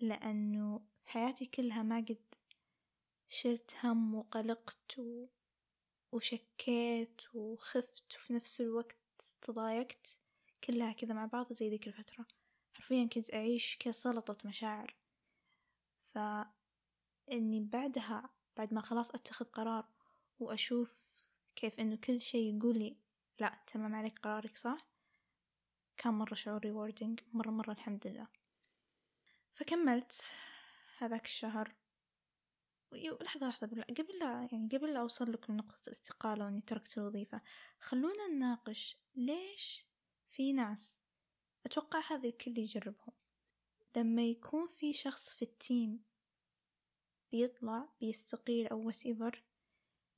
لأنه 0.00 0.86
حياتي 1.04 1.46
كلها 1.46 1.82
ما 1.82 1.96
قد 1.96 2.34
شلت 3.28 3.76
هم 3.82 4.14
وقلقت 4.14 4.98
و... 4.98 5.26
وشكيت 6.12 7.34
وخفت 7.34 8.16
وفي 8.16 8.32
نفس 8.32 8.60
الوقت 8.60 8.96
تضايقت. 9.42 10.18
كلها 10.64 10.92
كذا 10.92 11.14
مع 11.14 11.26
بعض 11.26 11.52
زي 11.52 11.70
ذيك 11.70 11.88
الفترة. 11.88 12.26
حرفيا 12.74 13.04
كنت 13.04 13.34
أعيش 13.34 13.76
كسلطة 13.80 14.48
مشاعر. 14.48 14.96
فإني 16.14 17.60
بعدها 17.60 18.30
بعد 18.56 18.74
ما 18.74 18.80
خلاص 18.80 19.10
أتخذ 19.10 19.44
قرار 19.44 19.88
وأشوف 20.38 21.00
كيف 21.56 21.80
إنه 21.80 21.96
كل 21.96 22.20
شي 22.20 22.56
يقولي 22.56 22.96
لا 23.40 23.62
تمام 23.66 23.94
عليك 23.94 24.18
قرارك 24.18 24.56
صح؟ 24.56 24.90
كان 25.96 26.14
مرة 26.14 26.34
شعور 26.34 26.60
ريوردينج 26.60 27.20
مرة 27.32 27.50
مرة 27.50 27.72
الحمد 27.72 28.06
لله. 28.06 28.26
فكملت 29.52 30.32
هذاك 30.98 31.24
الشهر. 31.24 31.74
لحظة 32.92 33.48
لحظة 33.48 33.66
قبل 33.66 34.18
لا 34.20 34.48
يعني 34.52 34.68
قبل 34.72 34.94
لا 34.94 35.00
أوصل 35.00 35.32
لكم 35.32 35.56
نقطة 35.56 35.82
الاستقالة 35.86 36.44
وإني 36.44 36.60
تركت 36.60 36.98
الوظيفة 36.98 37.40
خلونا 37.80 38.26
نناقش 38.26 38.96
ليش 39.14 39.86
في 40.28 40.52
ناس 40.52 41.00
أتوقع 41.66 42.00
هذا 42.10 42.28
الكل 42.28 42.58
يجربهم. 42.58 43.12
لما 43.96 44.22
يكون 44.22 44.68
في 44.68 44.92
شخص 44.92 45.34
في 45.34 45.42
ال 45.42 45.54
team 45.54 46.04
بيطلع 47.32 47.88
بيستقيل 48.00 48.66
أو 48.66 48.92
whatever 48.92 49.36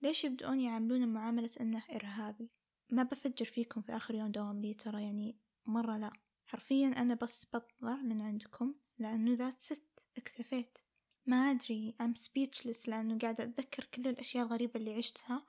ليش 0.02 0.24
يبدأون 0.24 0.60
يعاملونه 0.60 1.06
معاملة 1.06 1.50
أنه 1.60 1.82
إرهابي؟ 1.90 2.50
ما 2.90 3.02
بفجر 3.02 3.46
فيكم 3.46 3.82
في 3.82 3.96
آخر 3.96 4.14
يوم 4.14 4.30
دوام 4.30 4.60
لي 4.60 4.74
ترى 4.74 5.02
يعني 5.02 5.36
مرة 5.66 5.96
لا. 5.96 6.12
حرفيا 6.46 6.86
أنا 6.86 7.14
بس 7.14 7.46
بطلع 7.54 7.96
من 7.96 8.20
عندكم 8.20 8.74
لأنه 8.98 9.32
that's 9.34 9.62
it 9.62 10.04
اكتفيت. 10.16 10.78
ما 11.26 11.36
أدري 11.36 11.94
I'm 12.02 12.20
speechless 12.20 12.88
لأنه 12.88 13.18
قاعدة 13.18 13.44
أتذكر 13.44 13.84
كل 13.84 14.08
الأشياء 14.08 14.46
الغريبة 14.46 14.80
اللي 14.80 14.94
عشتها 14.94 15.46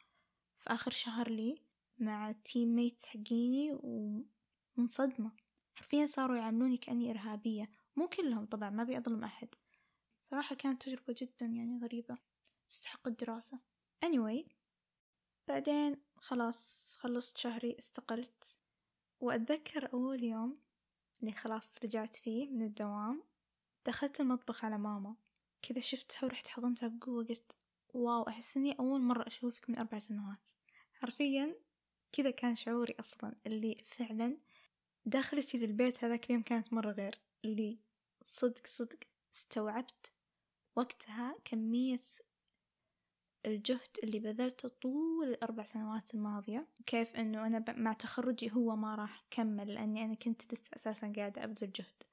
في 0.60 0.70
آخر 0.74 0.92
شهر 0.92 1.30
لي 1.30 1.62
مع 1.98 2.30
التيم 2.30 2.76
ميت 2.76 3.06
حقيني 3.06 3.80
ومنصدمة. 4.78 5.32
حرفيا 5.76 6.06
صاروا 6.06 6.38
يعاملوني 6.38 6.78
كأني 6.78 7.12
إرهابية. 7.12 7.70
مو 7.96 8.08
كلهم 8.08 8.46
طبعا 8.46 8.70
ما 8.70 8.84
بيظلم 8.84 9.24
أحد. 9.24 9.56
صراحة 10.34 10.56
كانت 10.56 10.84
تجربة 10.84 11.16
جدا 11.18 11.46
يعني 11.46 11.80
غريبة 11.84 12.18
تستحق 12.70 13.08
الدراسة. 13.08 13.60
Anyway 14.06 14.44
بعدين 15.48 15.98
خلاص 16.18 16.96
خلصت 17.00 17.38
شهري 17.38 17.76
استقلت. 17.80 18.60
وأتذكر 19.20 19.94
أول 19.94 20.24
يوم 20.24 20.60
اللي 21.22 21.32
خلاص 21.32 21.78
رجعت 21.84 22.16
فيه 22.16 22.50
من 22.50 22.64
الدوام 22.64 23.24
دخلت 23.86 24.20
المطبخ 24.20 24.66
على 24.66 24.78
ماما. 24.78 25.16
كذا 25.62 25.80
شفتها 25.80 26.26
ورحت 26.26 26.48
حضنتها 26.48 26.88
بقوة 26.88 27.26
قلت 27.26 27.58
واو 27.94 28.24
أحس 28.24 28.58
إني 28.58 28.80
أول 28.80 29.02
مرة 29.02 29.28
أشوفك 29.28 29.70
من 29.70 29.78
أربع 29.78 30.00
سنوات. 30.00 30.50
حرفيا 30.94 31.56
كذا 32.12 32.32
كان 32.32 32.56
شعوري 32.56 32.96
أصلا 33.00 33.36
اللي 33.48 33.86
فعلا 33.88 34.38
دخلتي 35.06 35.58
للبيت 35.58 36.04
هذاك 36.04 36.26
اليوم 36.26 36.44
كانت 36.44 36.74
مرة 36.74 36.92
غير 36.92 37.20
اللي 37.46 37.80
صدق 38.28 38.68
صدق 38.68 39.00
استوعبت 39.36 40.13
وقتها 40.76 41.36
كمية 41.46 42.00
الجهد 43.46 43.98
اللي 44.04 44.20
بذلته 44.20 44.70
طول 44.70 45.28
الأربع 45.28 45.64
سنوات 45.64 46.14
الماضية 46.14 46.68
كيف 46.86 47.16
أنه 47.16 47.48
أنا 47.48 47.66
مع 47.78 47.94
تخرجي 47.94 48.52
هو 48.52 48.76
ما 48.76 48.96
راح 48.96 49.26
كمل 49.32 49.74
لأني 49.74 50.06
أنا 50.06 50.14
كنت 50.14 50.54
لسه 50.54 50.70
أساسا 50.76 51.14
قاعدة 51.16 51.44
أبذل 51.44 51.72
جهد. 51.72 52.04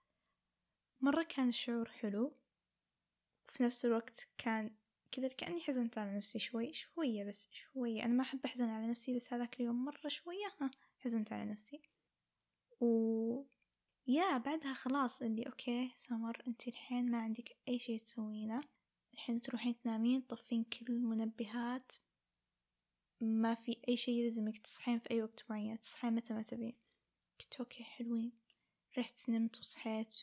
مرة 1.00 1.22
كان 1.22 1.48
الشعور 1.48 1.88
حلو 1.88 2.36
في 3.48 3.62
نفس 3.62 3.84
الوقت 3.84 4.28
كان 4.38 4.76
كذا 5.12 5.28
كأني 5.28 5.60
حزنت 5.60 5.98
على 5.98 6.16
نفسي 6.16 6.38
شوي 6.38 6.72
شوية 6.72 7.24
بس 7.24 7.48
شوية. 7.50 8.04
أنا 8.04 8.14
ما 8.14 8.22
أحب 8.22 8.44
أحزن 8.44 8.68
على 8.68 8.86
نفسي 8.86 9.16
بس 9.16 9.32
هذاك 9.32 9.60
اليوم 9.60 9.84
مرة 9.84 10.08
شوية 10.08 10.46
ها 10.60 10.70
حزنت 10.98 11.32
على 11.32 11.44
نفسي. 11.44 11.82
و 12.80 13.29
يا 14.10 14.38
بعدها 14.38 14.74
خلاص 14.74 15.22
اللي 15.22 15.46
أوكي 15.46 15.90
سمر 15.96 16.42
أنتي 16.46 16.70
الحين 16.70 17.10
ما 17.10 17.18
عندك 17.18 17.56
أي 17.68 17.78
شي 17.78 17.98
تسوينه. 17.98 18.60
الحين 19.14 19.40
تروحين 19.40 19.80
تنامين 19.80 20.26
تطفين 20.26 20.64
كل 20.64 20.86
المنبهات. 20.92 21.92
ما 23.20 23.54
في 23.54 23.76
أي 23.88 23.96
شي 23.96 24.12
يلزمك 24.12 24.58
تصحين 24.58 24.98
في 24.98 25.10
أي 25.10 25.22
وقت 25.22 25.44
معين 25.50 25.80
تصحين 25.80 26.14
متى 26.14 26.34
ما 26.34 26.42
تبين. 26.42 26.76
قلت 27.40 27.56
أوكي 27.56 27.84
حلوين. 27.84 28.32
رحت 28.98 29.30
نمت 29.30 29.58
وصحيت. 29.58 30.16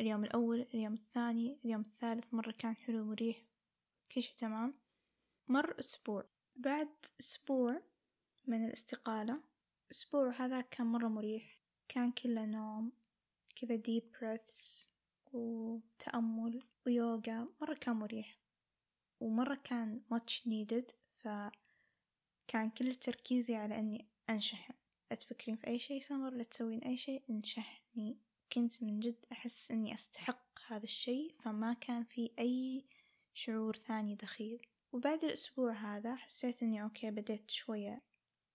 اليوم 0.00 0.24
الأول 0.24 0.66
اليوم 0.74 0.94
الثاني 0.94 1.58
اليوم 1.64 1.80
الثالث 1.80 2.34
مرة 2.34 2.50
كان 2.58 2.76
حلو 2.76 3.04
مريح. 3.04 3.42
كل 4.12 4.22
شي 4.22 4.36
تمام. 4.36 4.74
مر 5.48 5.78
أسبوع. 5.78 6.24
بعد 6.56 6.94
أسبوع 7.20 7.82
من 8.46 8.66
الاستقالة 8.66 9.40
أسبوع 9.90 10.30
هذا 10.30 10.60
كان 10.60 10.86
مرة 10.86 11.08
مريح. 11.08 11.58
كان 11.88 12.12
كله 12.12 12.46
نوم. 12.46 12.97
كذا 13.60 13.76
deep 13.76 14.04
breaths 14.18 14.88
وتأمل 15.32 16.62
ويوغا 16.86 17.48
مرة 17.60 17.74
كان 17.74 17.96
مريح 17.96 18.38
ومرة 19.20 19.54
كان 19.64 20.02
much 20.14 20.42
needed 20.42 20.94
فكان 21.18 22.70
كل 22.70 22.94
تركيزي 22.94 23.54
على 23.56 23.78
أني 23.78 24.08
أنشحن 24.30 24.74
لا 25.10 25.16
تفكرين 25.16 25.56
في 25.56 25.66
أي 25.66 25.78
شيء 25.78 26.00
سمر 26.00 26.34
لا 26.34 26.42
تسوين 26.42 26.84
أي 26.84 26.96
شيء 26.96 27.22
اشحني. 27.30 28.18
كنت 28.52 28.82
من 28.82 29.00
جد 29.00 29.26
أحس 29.32 29.70
أني 29.70 29.94
أستحق 29.94 30.58
هذا 30.68 30.84
الشيء 30.84 31.34
فما 31.34 31.72
كان 31.72 32.04
في 32.04 32.30
أي 32.38 32.86
شعور 33.34 33.76
ثاني 33.76 34.14
دخيل. 34.14 34.66
وبعد 34.92 35.24
الأسبوع 35.24 35.72
هذا 35.72 36.16
حسيت 36.16 36.62
أني 36.62 36.82
okay 36.82 37.10
بديت 37.10 37.50
شوية 37.50 38.02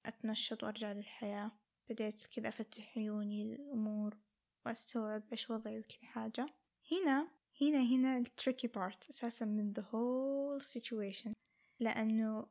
أتنشط 0.06 0.64
وأرجع 0.64 0.92
للحياة. 0.92 1.52
بديت 1.90 2.28
كذا 2.28 2.50
أفتح 2.50 2.98
عيوني 2.98 3.44
للأمور. 3.44 4.18
وأستوعب 4.66 5.24
إيش 5.32 5.50
وضعي 5.50 5.80
وكل 5.80 6.06
حاجة. 6.08 6.46
هنا 6.92 7.28
هنا 7.62 7.82
هنا 7.82 8.18
ال 8.18 8.25
tricky 8.25 8.68
part 8.68 9.10
أساسا 9.10 9.46
من 9.46 9.74
the 9.74 9.82
whole 9.82 10.66
situation. 10.66 11.34
لأنه 11.80 12.48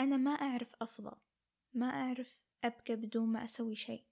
أنا 0.00 0.16
ما 0.16 0.30
أعرف 0.30 0.74
أفضل 0.80 1.16
ما 1.74 1.86
أعرف 1.86 2.40
أبقى 2.64 2.96
بدون 2.96 3.28
ما 3.28 3.44
أسوي 3.44 3.74
شيء. 3.74 4.04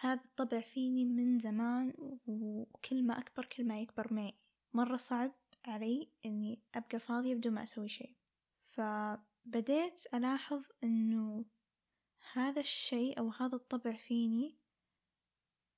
هذا 0.00 0.24
الطبع 0.24 0.60
فيني 0.60 1.04
من 1.04 1.38
زمان 1.38 1.94
وكل 2.26 3.02
ما 3.02 3.18
أكبر 3.18 3.44
كل 3.44 3.66
ما 3.66 3.80
يكبر 3.80 4.14
معي. 4.14 4.34
مرة 4.74 4.96
صعب 4.96 5.32
علي 5.64 6.08
إني 6.26 6.62
أبقى 6.74 7.00
فاضية 7.00 7.34
بدون 7.34 7.52
ما 7.52 7.62
أسوي 7.62 7.88
شيء. 7.88 8.14
فبديت 8.58 10.14
ألاحظ 10.14 10.64
إنه 10.84 11.44
هذا 12.32 12.60
الشيء 12.60 13.18
أو 13.18 13.28
هذا 13.28 13.56
الطبع 13.56 13.92
فيني 13.92 14.56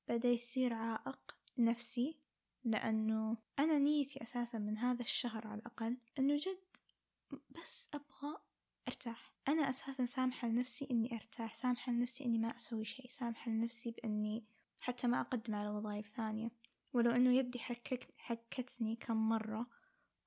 بدأ 0.09 0.29
يصير 0.29 0.75
عائق 0.75 1.37
نفسي 1.59 2.19
لأنه 2.65 3.37
أنا 3.59 3.79
نيتي 3.79 4.23
أساسا 4.23 4.59
من 4.59 4.79
هذا 4.79 5.03
الشهر 5.03 5.47
على 5.47 5.59
الأقل 5.61 5.97
أنه 6.19 6.37
جد 6.37 6.77
بس 7.51 7.91
أبغى 7.95 8.39
أرتاح. 8.89 9.35
أنا 9.49 9.71
أساسا 9.71 10.05
سامحة 10.05 10.49
لنفسي 10.49 10.89
إني 10.91 11.15
أرتاح 11.15 11.55
سامحة 11.55 11.93
لنفسي 11.93 12.25
إني 12.25 12.39
ما 12.39 12.57
أسوي 12.57 12.85
شيء 12.85 13.09
سامحة 13.09 13.51
لنفسي 13.51 13.91
بإني 13.91 14.45
حتى 14.81 15.07
ما 15.07 15.21
أقدم 15.21 15.55
على 15.55 15.69
وظائف 15.69 16.09
ثانية. 16.17 16.51
ولو 16.93 17.11
إنه 17.11 17.37
يدي 17.37 17.59
حكك 17.59 18.15
حكتني 18.19 18.97
كم 18.97 19.29
مرة 19.29 19.67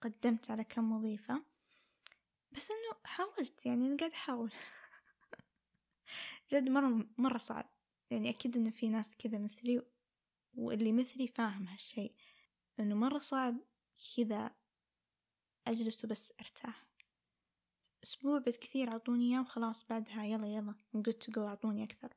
قدمت 0.01 0.51
على 0.51 0.63
كم 0.63 0.91
وظيفة 0.91 1.43
بس 2.51 2.71
إنه 2.71 2.99
حاولت 3.03 3.65
يعني 3.65 3.87
أنا 3.87 3.97
قاعد 3.97 4.11
أحاول. 4.11 4.51
جد 6.51 6.69
مرة 6.69 7.07
مرة 7.17 7.37
صعب. 7.37 7.76
يعني 8.09 8.29
أكيد 8.29 8.55
إنه 8.55 8.69
في 8.69 8.89
ناس 8.89 9.09
كذا 9.17 9.37
مثلي 9.37 9.81
واللي 10.55 10.91
مثلي 10.91 11.27
فاهم 11.27 11.67
هالشي 11.67 12.13
إنه 12.79 12.95
مرة 12.95 13.17
صعب 13.17 13.57
كذا 14.17 14.55
أجلس 15.67 16.05
وبس 16.05 16.33
أرتاح. 16.39 16.87
أسبوع 18.03 18.39
بالكثير 18.39 18.89
عطوني 18.89 19.29
إياه 19.31 19.41
وخلاص 19.41 19.87
بعدها 19.87 20.23
يلا 20.23 20.47
يلا 20.47 20.75
good 20.97 21.25
to 21.25 21.31
go 21.33 21.37
أعطوني 21.37 21.83
أكثر. 21.83 22.13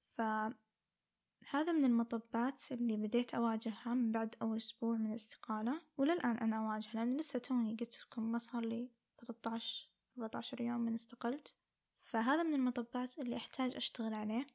فهذا 0.00 1.72
من 1.72 1.84
المطبات 1.84 2.72
اللي 2.72 2.96
بديت 2.96 3.34
أواجهها 3.34 3.94
من 3.94 4.12
بعد 4.12 4.34
أول 4.42 4.56
أسبوع 4.56 4.96
من 4.96 5.10
الاستقالة 5.10 5.82
وللآن 5.96 6.36
أنا 6.36 6.56
أواجهها 6.56 6.94
لأن 6.94 7.16
لسه 7.16 7.38
توني 7.38 7.76
قلت 7.80 8.00
لكم 8.00 8.32
ما 8.32 8.38
صار 8.38 8.64
لي 8.64 8.90
13 9.18 9.90
14 10.18 10.60
يوم 10.60 10.80
من 10.80 10.94
استقلت. 10.94 11.56
فهذا 12.02 12.42
من 12.42 12.54
المطبات 12.54 13.18
اللي 13.18 13.36
أحتاج 13.36 13.74
أشتغل 13.76 14.14
عليه. 14.14 14.46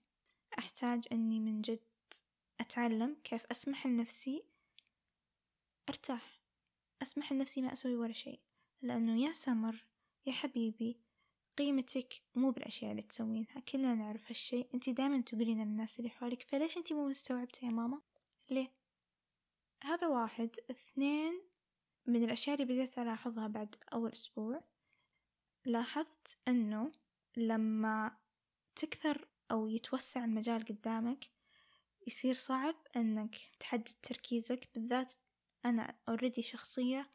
أحتاج 0.60 1.08
أني 1.12 1.40
من 1.40 1.62
جد 1.62 1.80
أتعلم 2.60 3.18
كيف 3.24 3.46
أسمح 3.52 3.88
لنفسي 3.88 4.44
أرتاح. 5.90 6.42
أسمح 7.02 7.34
لنفسي 7.34 7.62
ما 7.62 7.74
أسوي 7.74 7.96
ولا 7.96 8.14
شيء 8.14 8.40
لأنه 8.82 9.22
يا 9.22 9.34
سمر 9.34 9.86
يا 10.26 10.32
حبيبي 10.32 10.98
قيمتك 11.58 12.14
مو 12.36 12.52
بالأشياء 12.52 12.92
اللي 12.92 13.02
تسوينها. 13.02 13.60
كلنا 13.60 13.96
نعرف 13.96 14.28
هالشيء. 14.28 14.70
أنت 14.74 14.90
دائما 14.90 15.22
تقولين 15.22 15.64
للناس 15.64 16.00
اللي 16.00 16.10
حولك 16.10 16.44
فليش 16.44 16.78
أنت 16.78 16.94
مو 16.94 17.08
مستوعبتي 17.08 17.66
يا 17.66 17.72
ماما؟ 17.72 18.02
ليه؟ 18.50 18.72
هذا 19.84 20.08
واحد. 20.08 20.56
اثنين 20.72 21.42
من 22.06 22.24
الأشياء 22.24 22.62
اللي 22.62 22.74
بديت 22.74 23.00
ألاحظها 23.00 23.48
بعد 23.48 23.76
أول 23.94 24.12
أسبوع 24.12 24.64
لاحظت 25.66 26.38
أنه 26.48 26.92
لما 27.38 28.18
تكثر 28.76 29.28
أو 29.52 29.68
يتوسع 29.68 30.26
المجال 30.26 30.66
قدامك 30.66 31.26
يصير 32.08 32.34
صعب 32.34 32.76
أنك 32.96 33.36
تحدد 33.60 33.94
تركيزك 34.04 34.70
بالذات 34.74 35.14
أنا 35.66 35.96
already 36.10 36.42
شخصية 36.42 37.10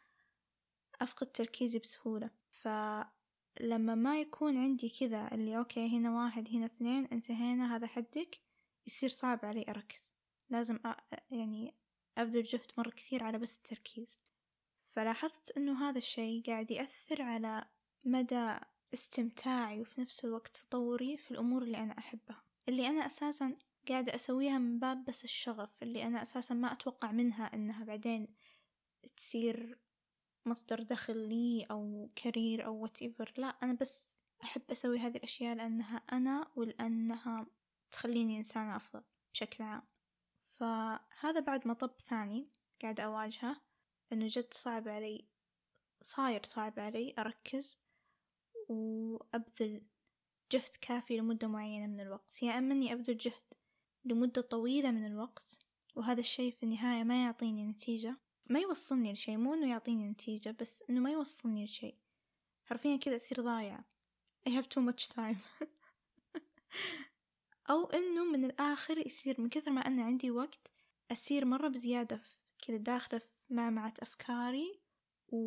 أفقد 1.01 1.27
تركيزي 1.27 1.79
بسهولة. 1.79 2.31
فلما 2.51 3.95
ما 3.95 4.21
يكون 4.21 4.57
عندي 4.57 4.89
كذا 4.89 5.35
اللي 5.35 5.59
okay 5.59 5.97
هنا 5.97 6.25
واحد 6.25 6.49
هنا 6.49 6.67
اثنين 6.67 7.07
انتهينا 7.07 7.77
هذا 7.77 7.87
حدك 7.87 8.41
يصير 8.87 9.09
صعب 9.09 9.45
علي 9.45 9.65
أركز. 9.69 10.15
لازم 10.51 10.79
أ... 10.87 10.97
يعني 11.31 11.75
أبذل 12.19 12.43
جهد 12.43 12.73
مرة 12.79 12.91
كثير 12.91 13.25
على 13.25 13.39
بس 13.39 13.57
التركيز. 13.57 14.19
فلاحظت 14.87 15.57
أنه 15.57 15.89
هذا 15.89 15.99
الشي 15.99 16.41
قاعد 16.41 16.71
يأثر 16.71 17.23
على 17.23 17.65
مدى 18.05 18.57
استمتاعي 18.95 19.81
وفي 19.81 20.01
نفس 20.01 20.25
الوقت 20.25 20.57
تطوري 20.57 21.17
في 21.17 21.31
الأمور 21.31 21.63
اللي 21.63 21.79
أنا 21.79 21.99
أحبها. 21.99 22.43
اللي 22.69 22.87
أنا 22.87 23.07
أساسا 23.07 23.57
قاعدة 23.89 24.15
أسويها 24.15 24.59
من 24.59 24.79
باب 24.79 25.05
بس 25.05 25.25
الشغف 25.25 25.83
اللي 25.83 26.03
أنا 26.03 26.23
أساسا 26.23 26.55
ما 26.55 26.73
أتوقع 26.73 27.13
منها 27.13 27.55
إنها 27.55 27.85
بعدين 27.85 28.29
تصير 29.17 29.79
مصدر 30.47 30.83
دخل 30.83 31.29
لي 31.29 31.67
أو 31.71 32.11
كارير 32.17 32.67
أو 32.67 32.87
whatever. 32.87 33.33
لا 33.37 33.47
أنا 33.47 33.73
بس 33.73 34.23
أحب 34.45 34.63
أسوي 34.71 34.99
هذه 34.99 35.17
الأشياء 35.17 35.57
لأنها 35.57 35.97
أنا 35.97 36.51
ولأنها 36.57 37.47
تخليني 37.91 38.39
إنسانة 38.39 38.77
أفضل 38.77 39.03
بشكل 39.33 39.65
عام. 39.65 39.83
فهذا 40.47 41.41
بعد 41.41 41.69
مطب 41.69 41.91
ثاني 42.01 42.49
قاعد 42.83 43.01
أواجهه. 43.01 43.61
إنه 44.13 44.27
جد 44.29 44.55
صعب 44.55 44.89
علي 44.89 45.29
صاير 46.03 46.43
صعب 46.45 46.79
علي 46.79 47.15
أركز 47.19 47.79
وأبذل 48.69 49.83
جهد 50.53 50.75
كافي 50.81 51.17
لمدة 51.17 51.49
معينة 51.49 51.87
من 51.87 52.01
الوقت. 52.01 52.43
يا 52.43 52.59
أما 52.59 52.75
إني 52.75 52.93
أبذل 52.93 53.17
جهد 53.17 53.55
لمدة 54.05 54.43
طويلة 54.43 54.91
من 54.91 55.07
الوقت 55.07 55.67
وهذا 55.95 56.21
الشي 56.21 56.51
في 56.53 56.63
النهاية 56.63 57.05
ما 57.05 57.25
يعطيني 57.25 57.67
نتيجة. 57.67 58.17
ما 58.47 58.61
يوصلني 58.61 59.13
لشي 59.13 59.37
مو 59.37 59.55
إنه 59.55 59.71
يعطيني 59.71 60.09
نتيجة 60.09 60.57
بس 60.61 60.85
إنه 60.91 61.01
ما 61.01 61.11
يوصلني 61.11 61.65
لشي 61.65 61.99
حرفيا 62.65 62.97
كذا 62.97 63.17
أصير 63.17 63.41
ضايعة. 63.41 63.85
I 64.49 64.51
have 64.51 64.69
too 64.69 64.81
much 64.81 65.09
time. 65.09 65.37
أو 67.71 67.85
إنه 67.85 68.25
من 68.25 68.45
الآخر 68.45 69.07
يصير 69.07 69.41
من 69.41 69.49
كثر 69.49 69.71
ما 69.71 69.81
أنا 69.81 70.03
عندي 70.03 70.31
وقت 70.31 70.73
أصير 71.13 71.45
مرة 71.45 71.69
بزيادة 71.69 72.23
كذا 72.67 72.77
داخلة 72.77 73.19
في 73.19 73.55
معمعة 73.55 73.95
أفكاري 74.01 74.81
و... 75.29 75.39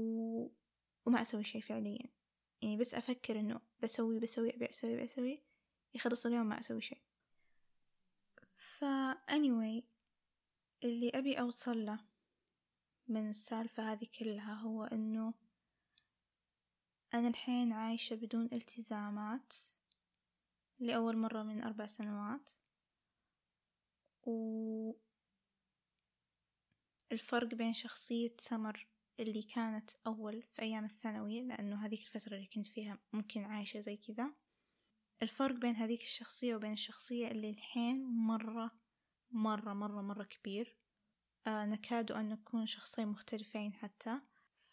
وما 1.06 1.22
أسوي 1.22 1.44
شي 1.44 1.62
فعليا. 1.62 2.17
يعني 2.62 2.78
بس 2.78 2.94
أفكر 2.94 3.40
إنه 3.40 3.62
بسوي 3.84 4.20
بسوي 4.20 4.56
أبي 4.56 4.70
أسوي 4.70 5.04
بسوي 5.04 5.44
يخلص 5.94 6.26
اليوم 6.26 6.48
ما 6.48 6.60
أسوي 6.60 6.82
شيء. 6.82 7.02
فا 8.58 9.14
anyway 9.14 9.84
اللي 10.84 11.10
أبي 11.14 11.40
أوصل 11.40 11.86
له 11.86 12.00
من 13.08 13.30
السالفة 13.30 13.92
هذه 13.94 14.08
كلها 14.20 14.54
هو 14.54 14.84
إنه 14.84 15.34
أنا 17.14 17.28
الحين 17.28 17.74
عايشة 17.74 18.16
بدون 18.16 18.50
التزامات 18.54 19.54
لأول 20.80 21.18
مرة 21.18 21.44
من 21.44 21.64
أربع 21.64 21.88
سنوات. 21.88 22.50
و 24.26 24.94
الفرق 27.12 27.48
بين 27.48 27.74
شخصية 27.74 28.36
سمر 28.40 28.88
اللي 29.20 29.44
كانت 29.44 29.92
أول 30.08 30.42
في 30.42 30.62
أيام 30.62 30.86
الثانوي 30.86 31.42
لأنه 31.42 31.86
هذيك 31.86 32.02
الفترة 32.02 32.36
اللي 32.36 32.48
كنت 32.48 32.68
فيها 32.68 33.00
ممكن 33.14 33.44
عايشة 33.44 33.80
زي 33.80 33.98
كذا. 33.98 34.34
الفرق 35.22 35.56
بين 35.56 35.76
هذيك 35.76 36.02
الشخصية 36.02 36.56
وبين 36.56 36.74
الشخصية 36.74 37.28
اللي 37.32 37.50
الحين 37.50 38.06
مرة 38.06 38.72
مرة 39.32 39.74
مرة 39.74 40.02
مرة 40.02 40.24
كبير. 40.24 40.78
آه 41.48 41.66
نكاد 41.66 42.12
أن 42.12 42.30
نكون 42.30 42.66
شخصين 42.66 43.08
مختلفين 43.08 43.74
حتى. 43.74 44.22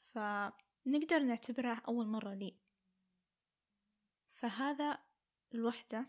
فنقدر 0.04 1.18
نعتبرها 1.18 1.82
أول 1.88 2.06
مرة 2.06 2.34
لي. 2.34 2.58
فهذا 4.32 4.98
الوحدة. 5.54 6.06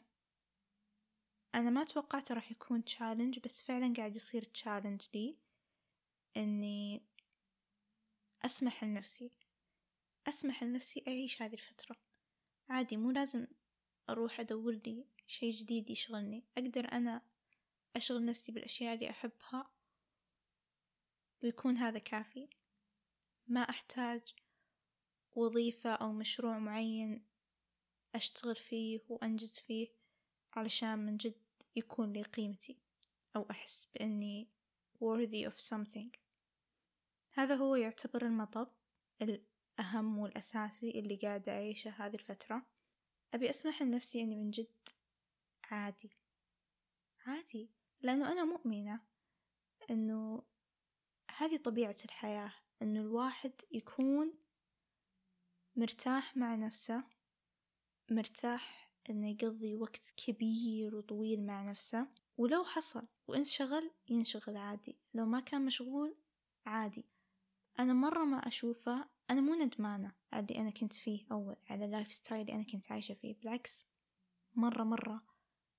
أنا 1.55 1.69
ما 1.69 1.83
توقعت 1.83 2.31
راح 2.31 2.51
يكون 2.51 2.85
challenge 2.85 3.39
بس 3.39 3.61
فعلا 3.61 3.93
قاعد 3.97 4.15
يصير 4.15 4.43
challenge 4.43 5.01
لي. 5.13 5.37
إني 6.37 7.05
أسمح 8.45 8.83
لنفسي 8.83 9.31
أسمح 10.27 10.63
لنفسي 10.63 11.03
أعيش 11.07 11.41
هذه 11.41 11.53
الفترة. 11.53 11.95
عادي 12.69 12.97
مو 12.97 13.11
لازم 13.11 13.47
أروح 14.09 14.39
أدور 14.39 14.73
لي 14.73 15.05
شي 15.27 15.49
جديد 15.49 15.89
يشغلني. 15.89 16.43
أقدر 16.57 16.91
أنا 16.91 17.21
أشغل 17.95 18.25
نفسي 18.25 18.51
بالأشياء 18.51 18.95
اللي 18.95 19.09
أحبها 19.09 19.71
ويكون 21.43 21.77
هذا 21.77 21.99
كافي. 21.99 22.49
ما 23.47 23.61
أحتاج 23.61 24.35
وظيفة 25.35 25.93
أو 25.93 26.11
مشروع 26.11 26.59
معين 26.59 27.25
أشتغل 28.15 28.55
فيه 28.55 28.99
وأنجز 29.09 29.59
فيه 29.59 29.87
علشان 30.53 30.99
من 30.99 31.17
جد 31.17 31.41
يكون 31.75 32.13
لي 32.13 32.23
قيمتي 32.23 32.77
أو 33.35 33.47
أحس 33.51 33.87
بإني 33.95 34.47
worthy 34.99 35.51
of 35.51 35.59
something. 35.59 36.24
هذا 37.37 37.55
هو 37.55 37.75
يعتبر 37.75 38.25
المطب 38.25 38.67
الأهم 39.21 40.17
والأساسي 40.17 40.99
اللي 40.99 41.15
قاعدة 41.15 41.51
أعيشه 41.51 41.89
هذه 41.89 42.15
الفترة. 42.15 42.65
أبي 43.33 43.49
أسمح 43.49 43.81
لنفسي 43.81 44.21
إني 44.21 44.35
من 44.35 44.51
جد 44.51 44.89
عادي. 45.63 46.09
عادي. 47.25 47.69
لأنه 48.01 48.31
أنا 48.31 48.45
مؤمنة 48.45 49.01
إنه 49.89 50.43
هذه 51.37 51.57
طبيعة 51.57 51.95
الحياة 52.05 52.53
إنه 52.81 53.01
الواحد 53.01 53.53
يكون 53.71 54.33
مرتاح 55.75 56.37
مع 56.37 56.55
نفسه 56.55 57.03
مرتاح 58.11 58.93
إنه 59.09 59.29
يقضي 59.29 59.75
وقت 59.75 60.13
كبير 60.17 60.95
وطويل 60.95 61.45
مع 61.45 61.69
نفسه. 61.69 62.07
ولو 62.37 62.63
حصل 62.63 63.07
وانشغل 63.27 63.91
ينشغل 64.09 64.57
عادي. 64.57 64.97
لو 65.13 65.25
ما 65.25 65.39
كان 65.39 65.65
مشغول 65.65 66.15
عادي. 66.65 67.14
أنا 67.79 67.93
مرة 67.93 68.23
ما 68.23 68.47
أشوفه. 68.47 69.05
أنا 69.29 69.41
مو 69.41 69.53
ندمانة 69.53 70.11
على 70.31 70.45
اللي 70.45 70.61
أنا 70.61 70.69
كنت 70.69 70.93
فيه 70.93 71.25
أول 71.31 71.55
على 71.69 71.85
ال 71.85 72.13
lifestyle 72.13 72.41
اللي 72.41 72.53
أنا 72.53 72.63
كنت 72.63 72.91
عايشة 72.91 73.13
فيه. 73.13 73.35
بالعكس 73.35 73.85
مرة 74.55 74.83
مرة 74.83 75.23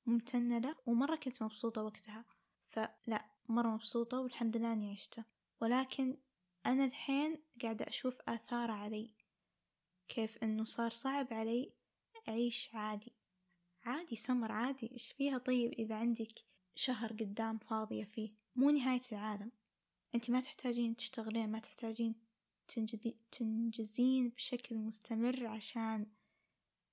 ممتنة 0.07 0.59
له 0.59 0.77
ومرة 0.87 1.17
كنت 1.17 1.43
مبسوطة 1.43 1.83
وقتها. 1.83 2.25
فلا 2.69 3.31
مرة 3.49 3.69
مبسوطة 3.69 4.21
والحمد 4.21 4.57
لله 4.57 4.73
أني 4.73 4.93
عشته. 4.93 5.25
ولكن 5.61 6.17
أنا 6.67 6.85
الحين 6.85 7.43
قاعدة 7.63 7.89
أشوف 7.89 8.19
آثاره 8.29 8.73
علي. 8.73 9.11
كيف 10.09 10.39
إنه 10.43 10.65
صار 10.65 10.91
صعب 10.91 11.33
علي 11.33 11.73
أعيش 12.29 12.71
عادي. 12.75 13.13
عادي 13.85 14.17
سمر 14.17 14.53
عادي. 14.53 14.93
إيش 14.93 15.13
فيها 15.13 15.39
طيب 15.39 15.73
إذا 15.73 15.95
عندك 15.95 16.33
شهر 16.75 17.13
قدام 17.13 17.59
فاضية 17.59 18.05
فيه؟ 18.05 18.33
مو 18.57 18.71
نهاية 18.71 19.01
العالم. 19.13 19.53
أنت 20.15 20.31
ما 20.31 20.41
تحتاجين 20.41 20.97
تشتغلين 20.97 21.51
ما 21.51 21.59
تحتاجين 21.59 22.15
تنجزين 23.31 24.29
بشكل 24.29 24.77
مستمر 24.77 25.47
عشان 25.47 26.07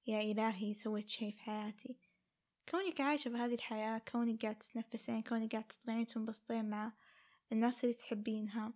يا 0.07 0.21
إلهي 0.21 0.73
سويت 0.73 1.09
شي 1.09 1.31
في 1.31 1.39
حياتي. 1.39 1.97
كونك 2.69 3.01
عايشة 3.01 3.29
بهذه 3.29 3.53
الحياة 3.53 3.97
كونك 3.97 4.41
قاعدة 4.41 4.59
تتنفسين 4.59 5.23
كونك 5.23 5.51
قاعدة 5.51 5.67
تطلعين 5.67 6.05
تنبسطين 6.05 6.69
مع 6.69 6.93
الناس 7.51 7.83
اللي 7.83 7.95
تحبينها 7.95 8.73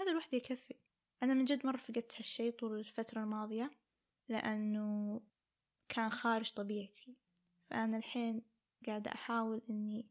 هذا 0.00 0.10
الوحدة 0.10 0.38
يكفي. 0.38 0.74
أنا 1.22 1.34
من 1.34 1.44
جد 1.44 1.66
مرة 1.66 1.76
فقدت 1.76 2.16
هالشي 2.16 2.50
طول 2.50 2.78
الفترة 2.78 3.22
الماضية 3.22 3.70
لأنه 4.28 5.20
كان 5.88 6.10
خارج 6.10 6.50
طبيعتي. 6.50 7.16
فأنا 7.62 7.96
الحين 7.96 8.42
قاعدة 8.86 9.12
أحاول 9.12 9.62
إني 9.70 10.06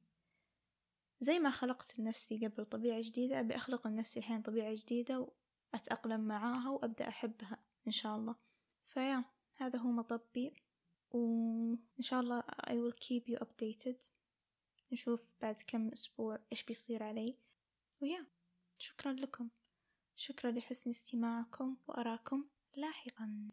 زي 1.21 1.39
ما 1.39 1.49
خلقت 1.49 1.99
لنفسي 1.99 2.47
قبل 2.47 2.65
طبيعة 2.65 3.01
جديدة 3.01 3.39
أبي 3.39 3.55
أخلق 3.55 3.87
لنفسي 3.87 4.19
الحين 4.19 4.41
طبيعة 4.41 4.75
جديدة 4.75 5.27
وأتأقلم 5.73 6.21
معاها 6.21 6.69
وأبدأ 6.69 7.07
أحبها 7.07 7.63
إن 7.87 7.91
شاء 7.91 8.15
الله. 8.15 8.35
فيا 8.87 9.25
هذا 9.57 9.79
هو 9.79 9.91
مطبي. 9.91 10.53
وإن 11.11 12.01
شاء 12.01 12.19
الله 12.19 12.41
I 12.41 12.71
will 12.71 12.97
keep 12.97 13.33
you 13.33 13.37
updated. 13.37 14.07
نشوف 14.91 15.35
بعد 15.41 15.55
كم 15.67 15.89
أسبوع 15.89 16.39
إيش 16.51 16.63
بيصير 16.63 17.03
علي. 17.03 17.37
ويا 18.01 18.27
شكرا 18.77 19.13
لكم. 19.13 19.49
شكرا 20.15 20.51
لحسن 20.51 20.89
استماعكم 20.89 21.77
وأراكم 21.87 22.45
لاحقا. 22.75 23.51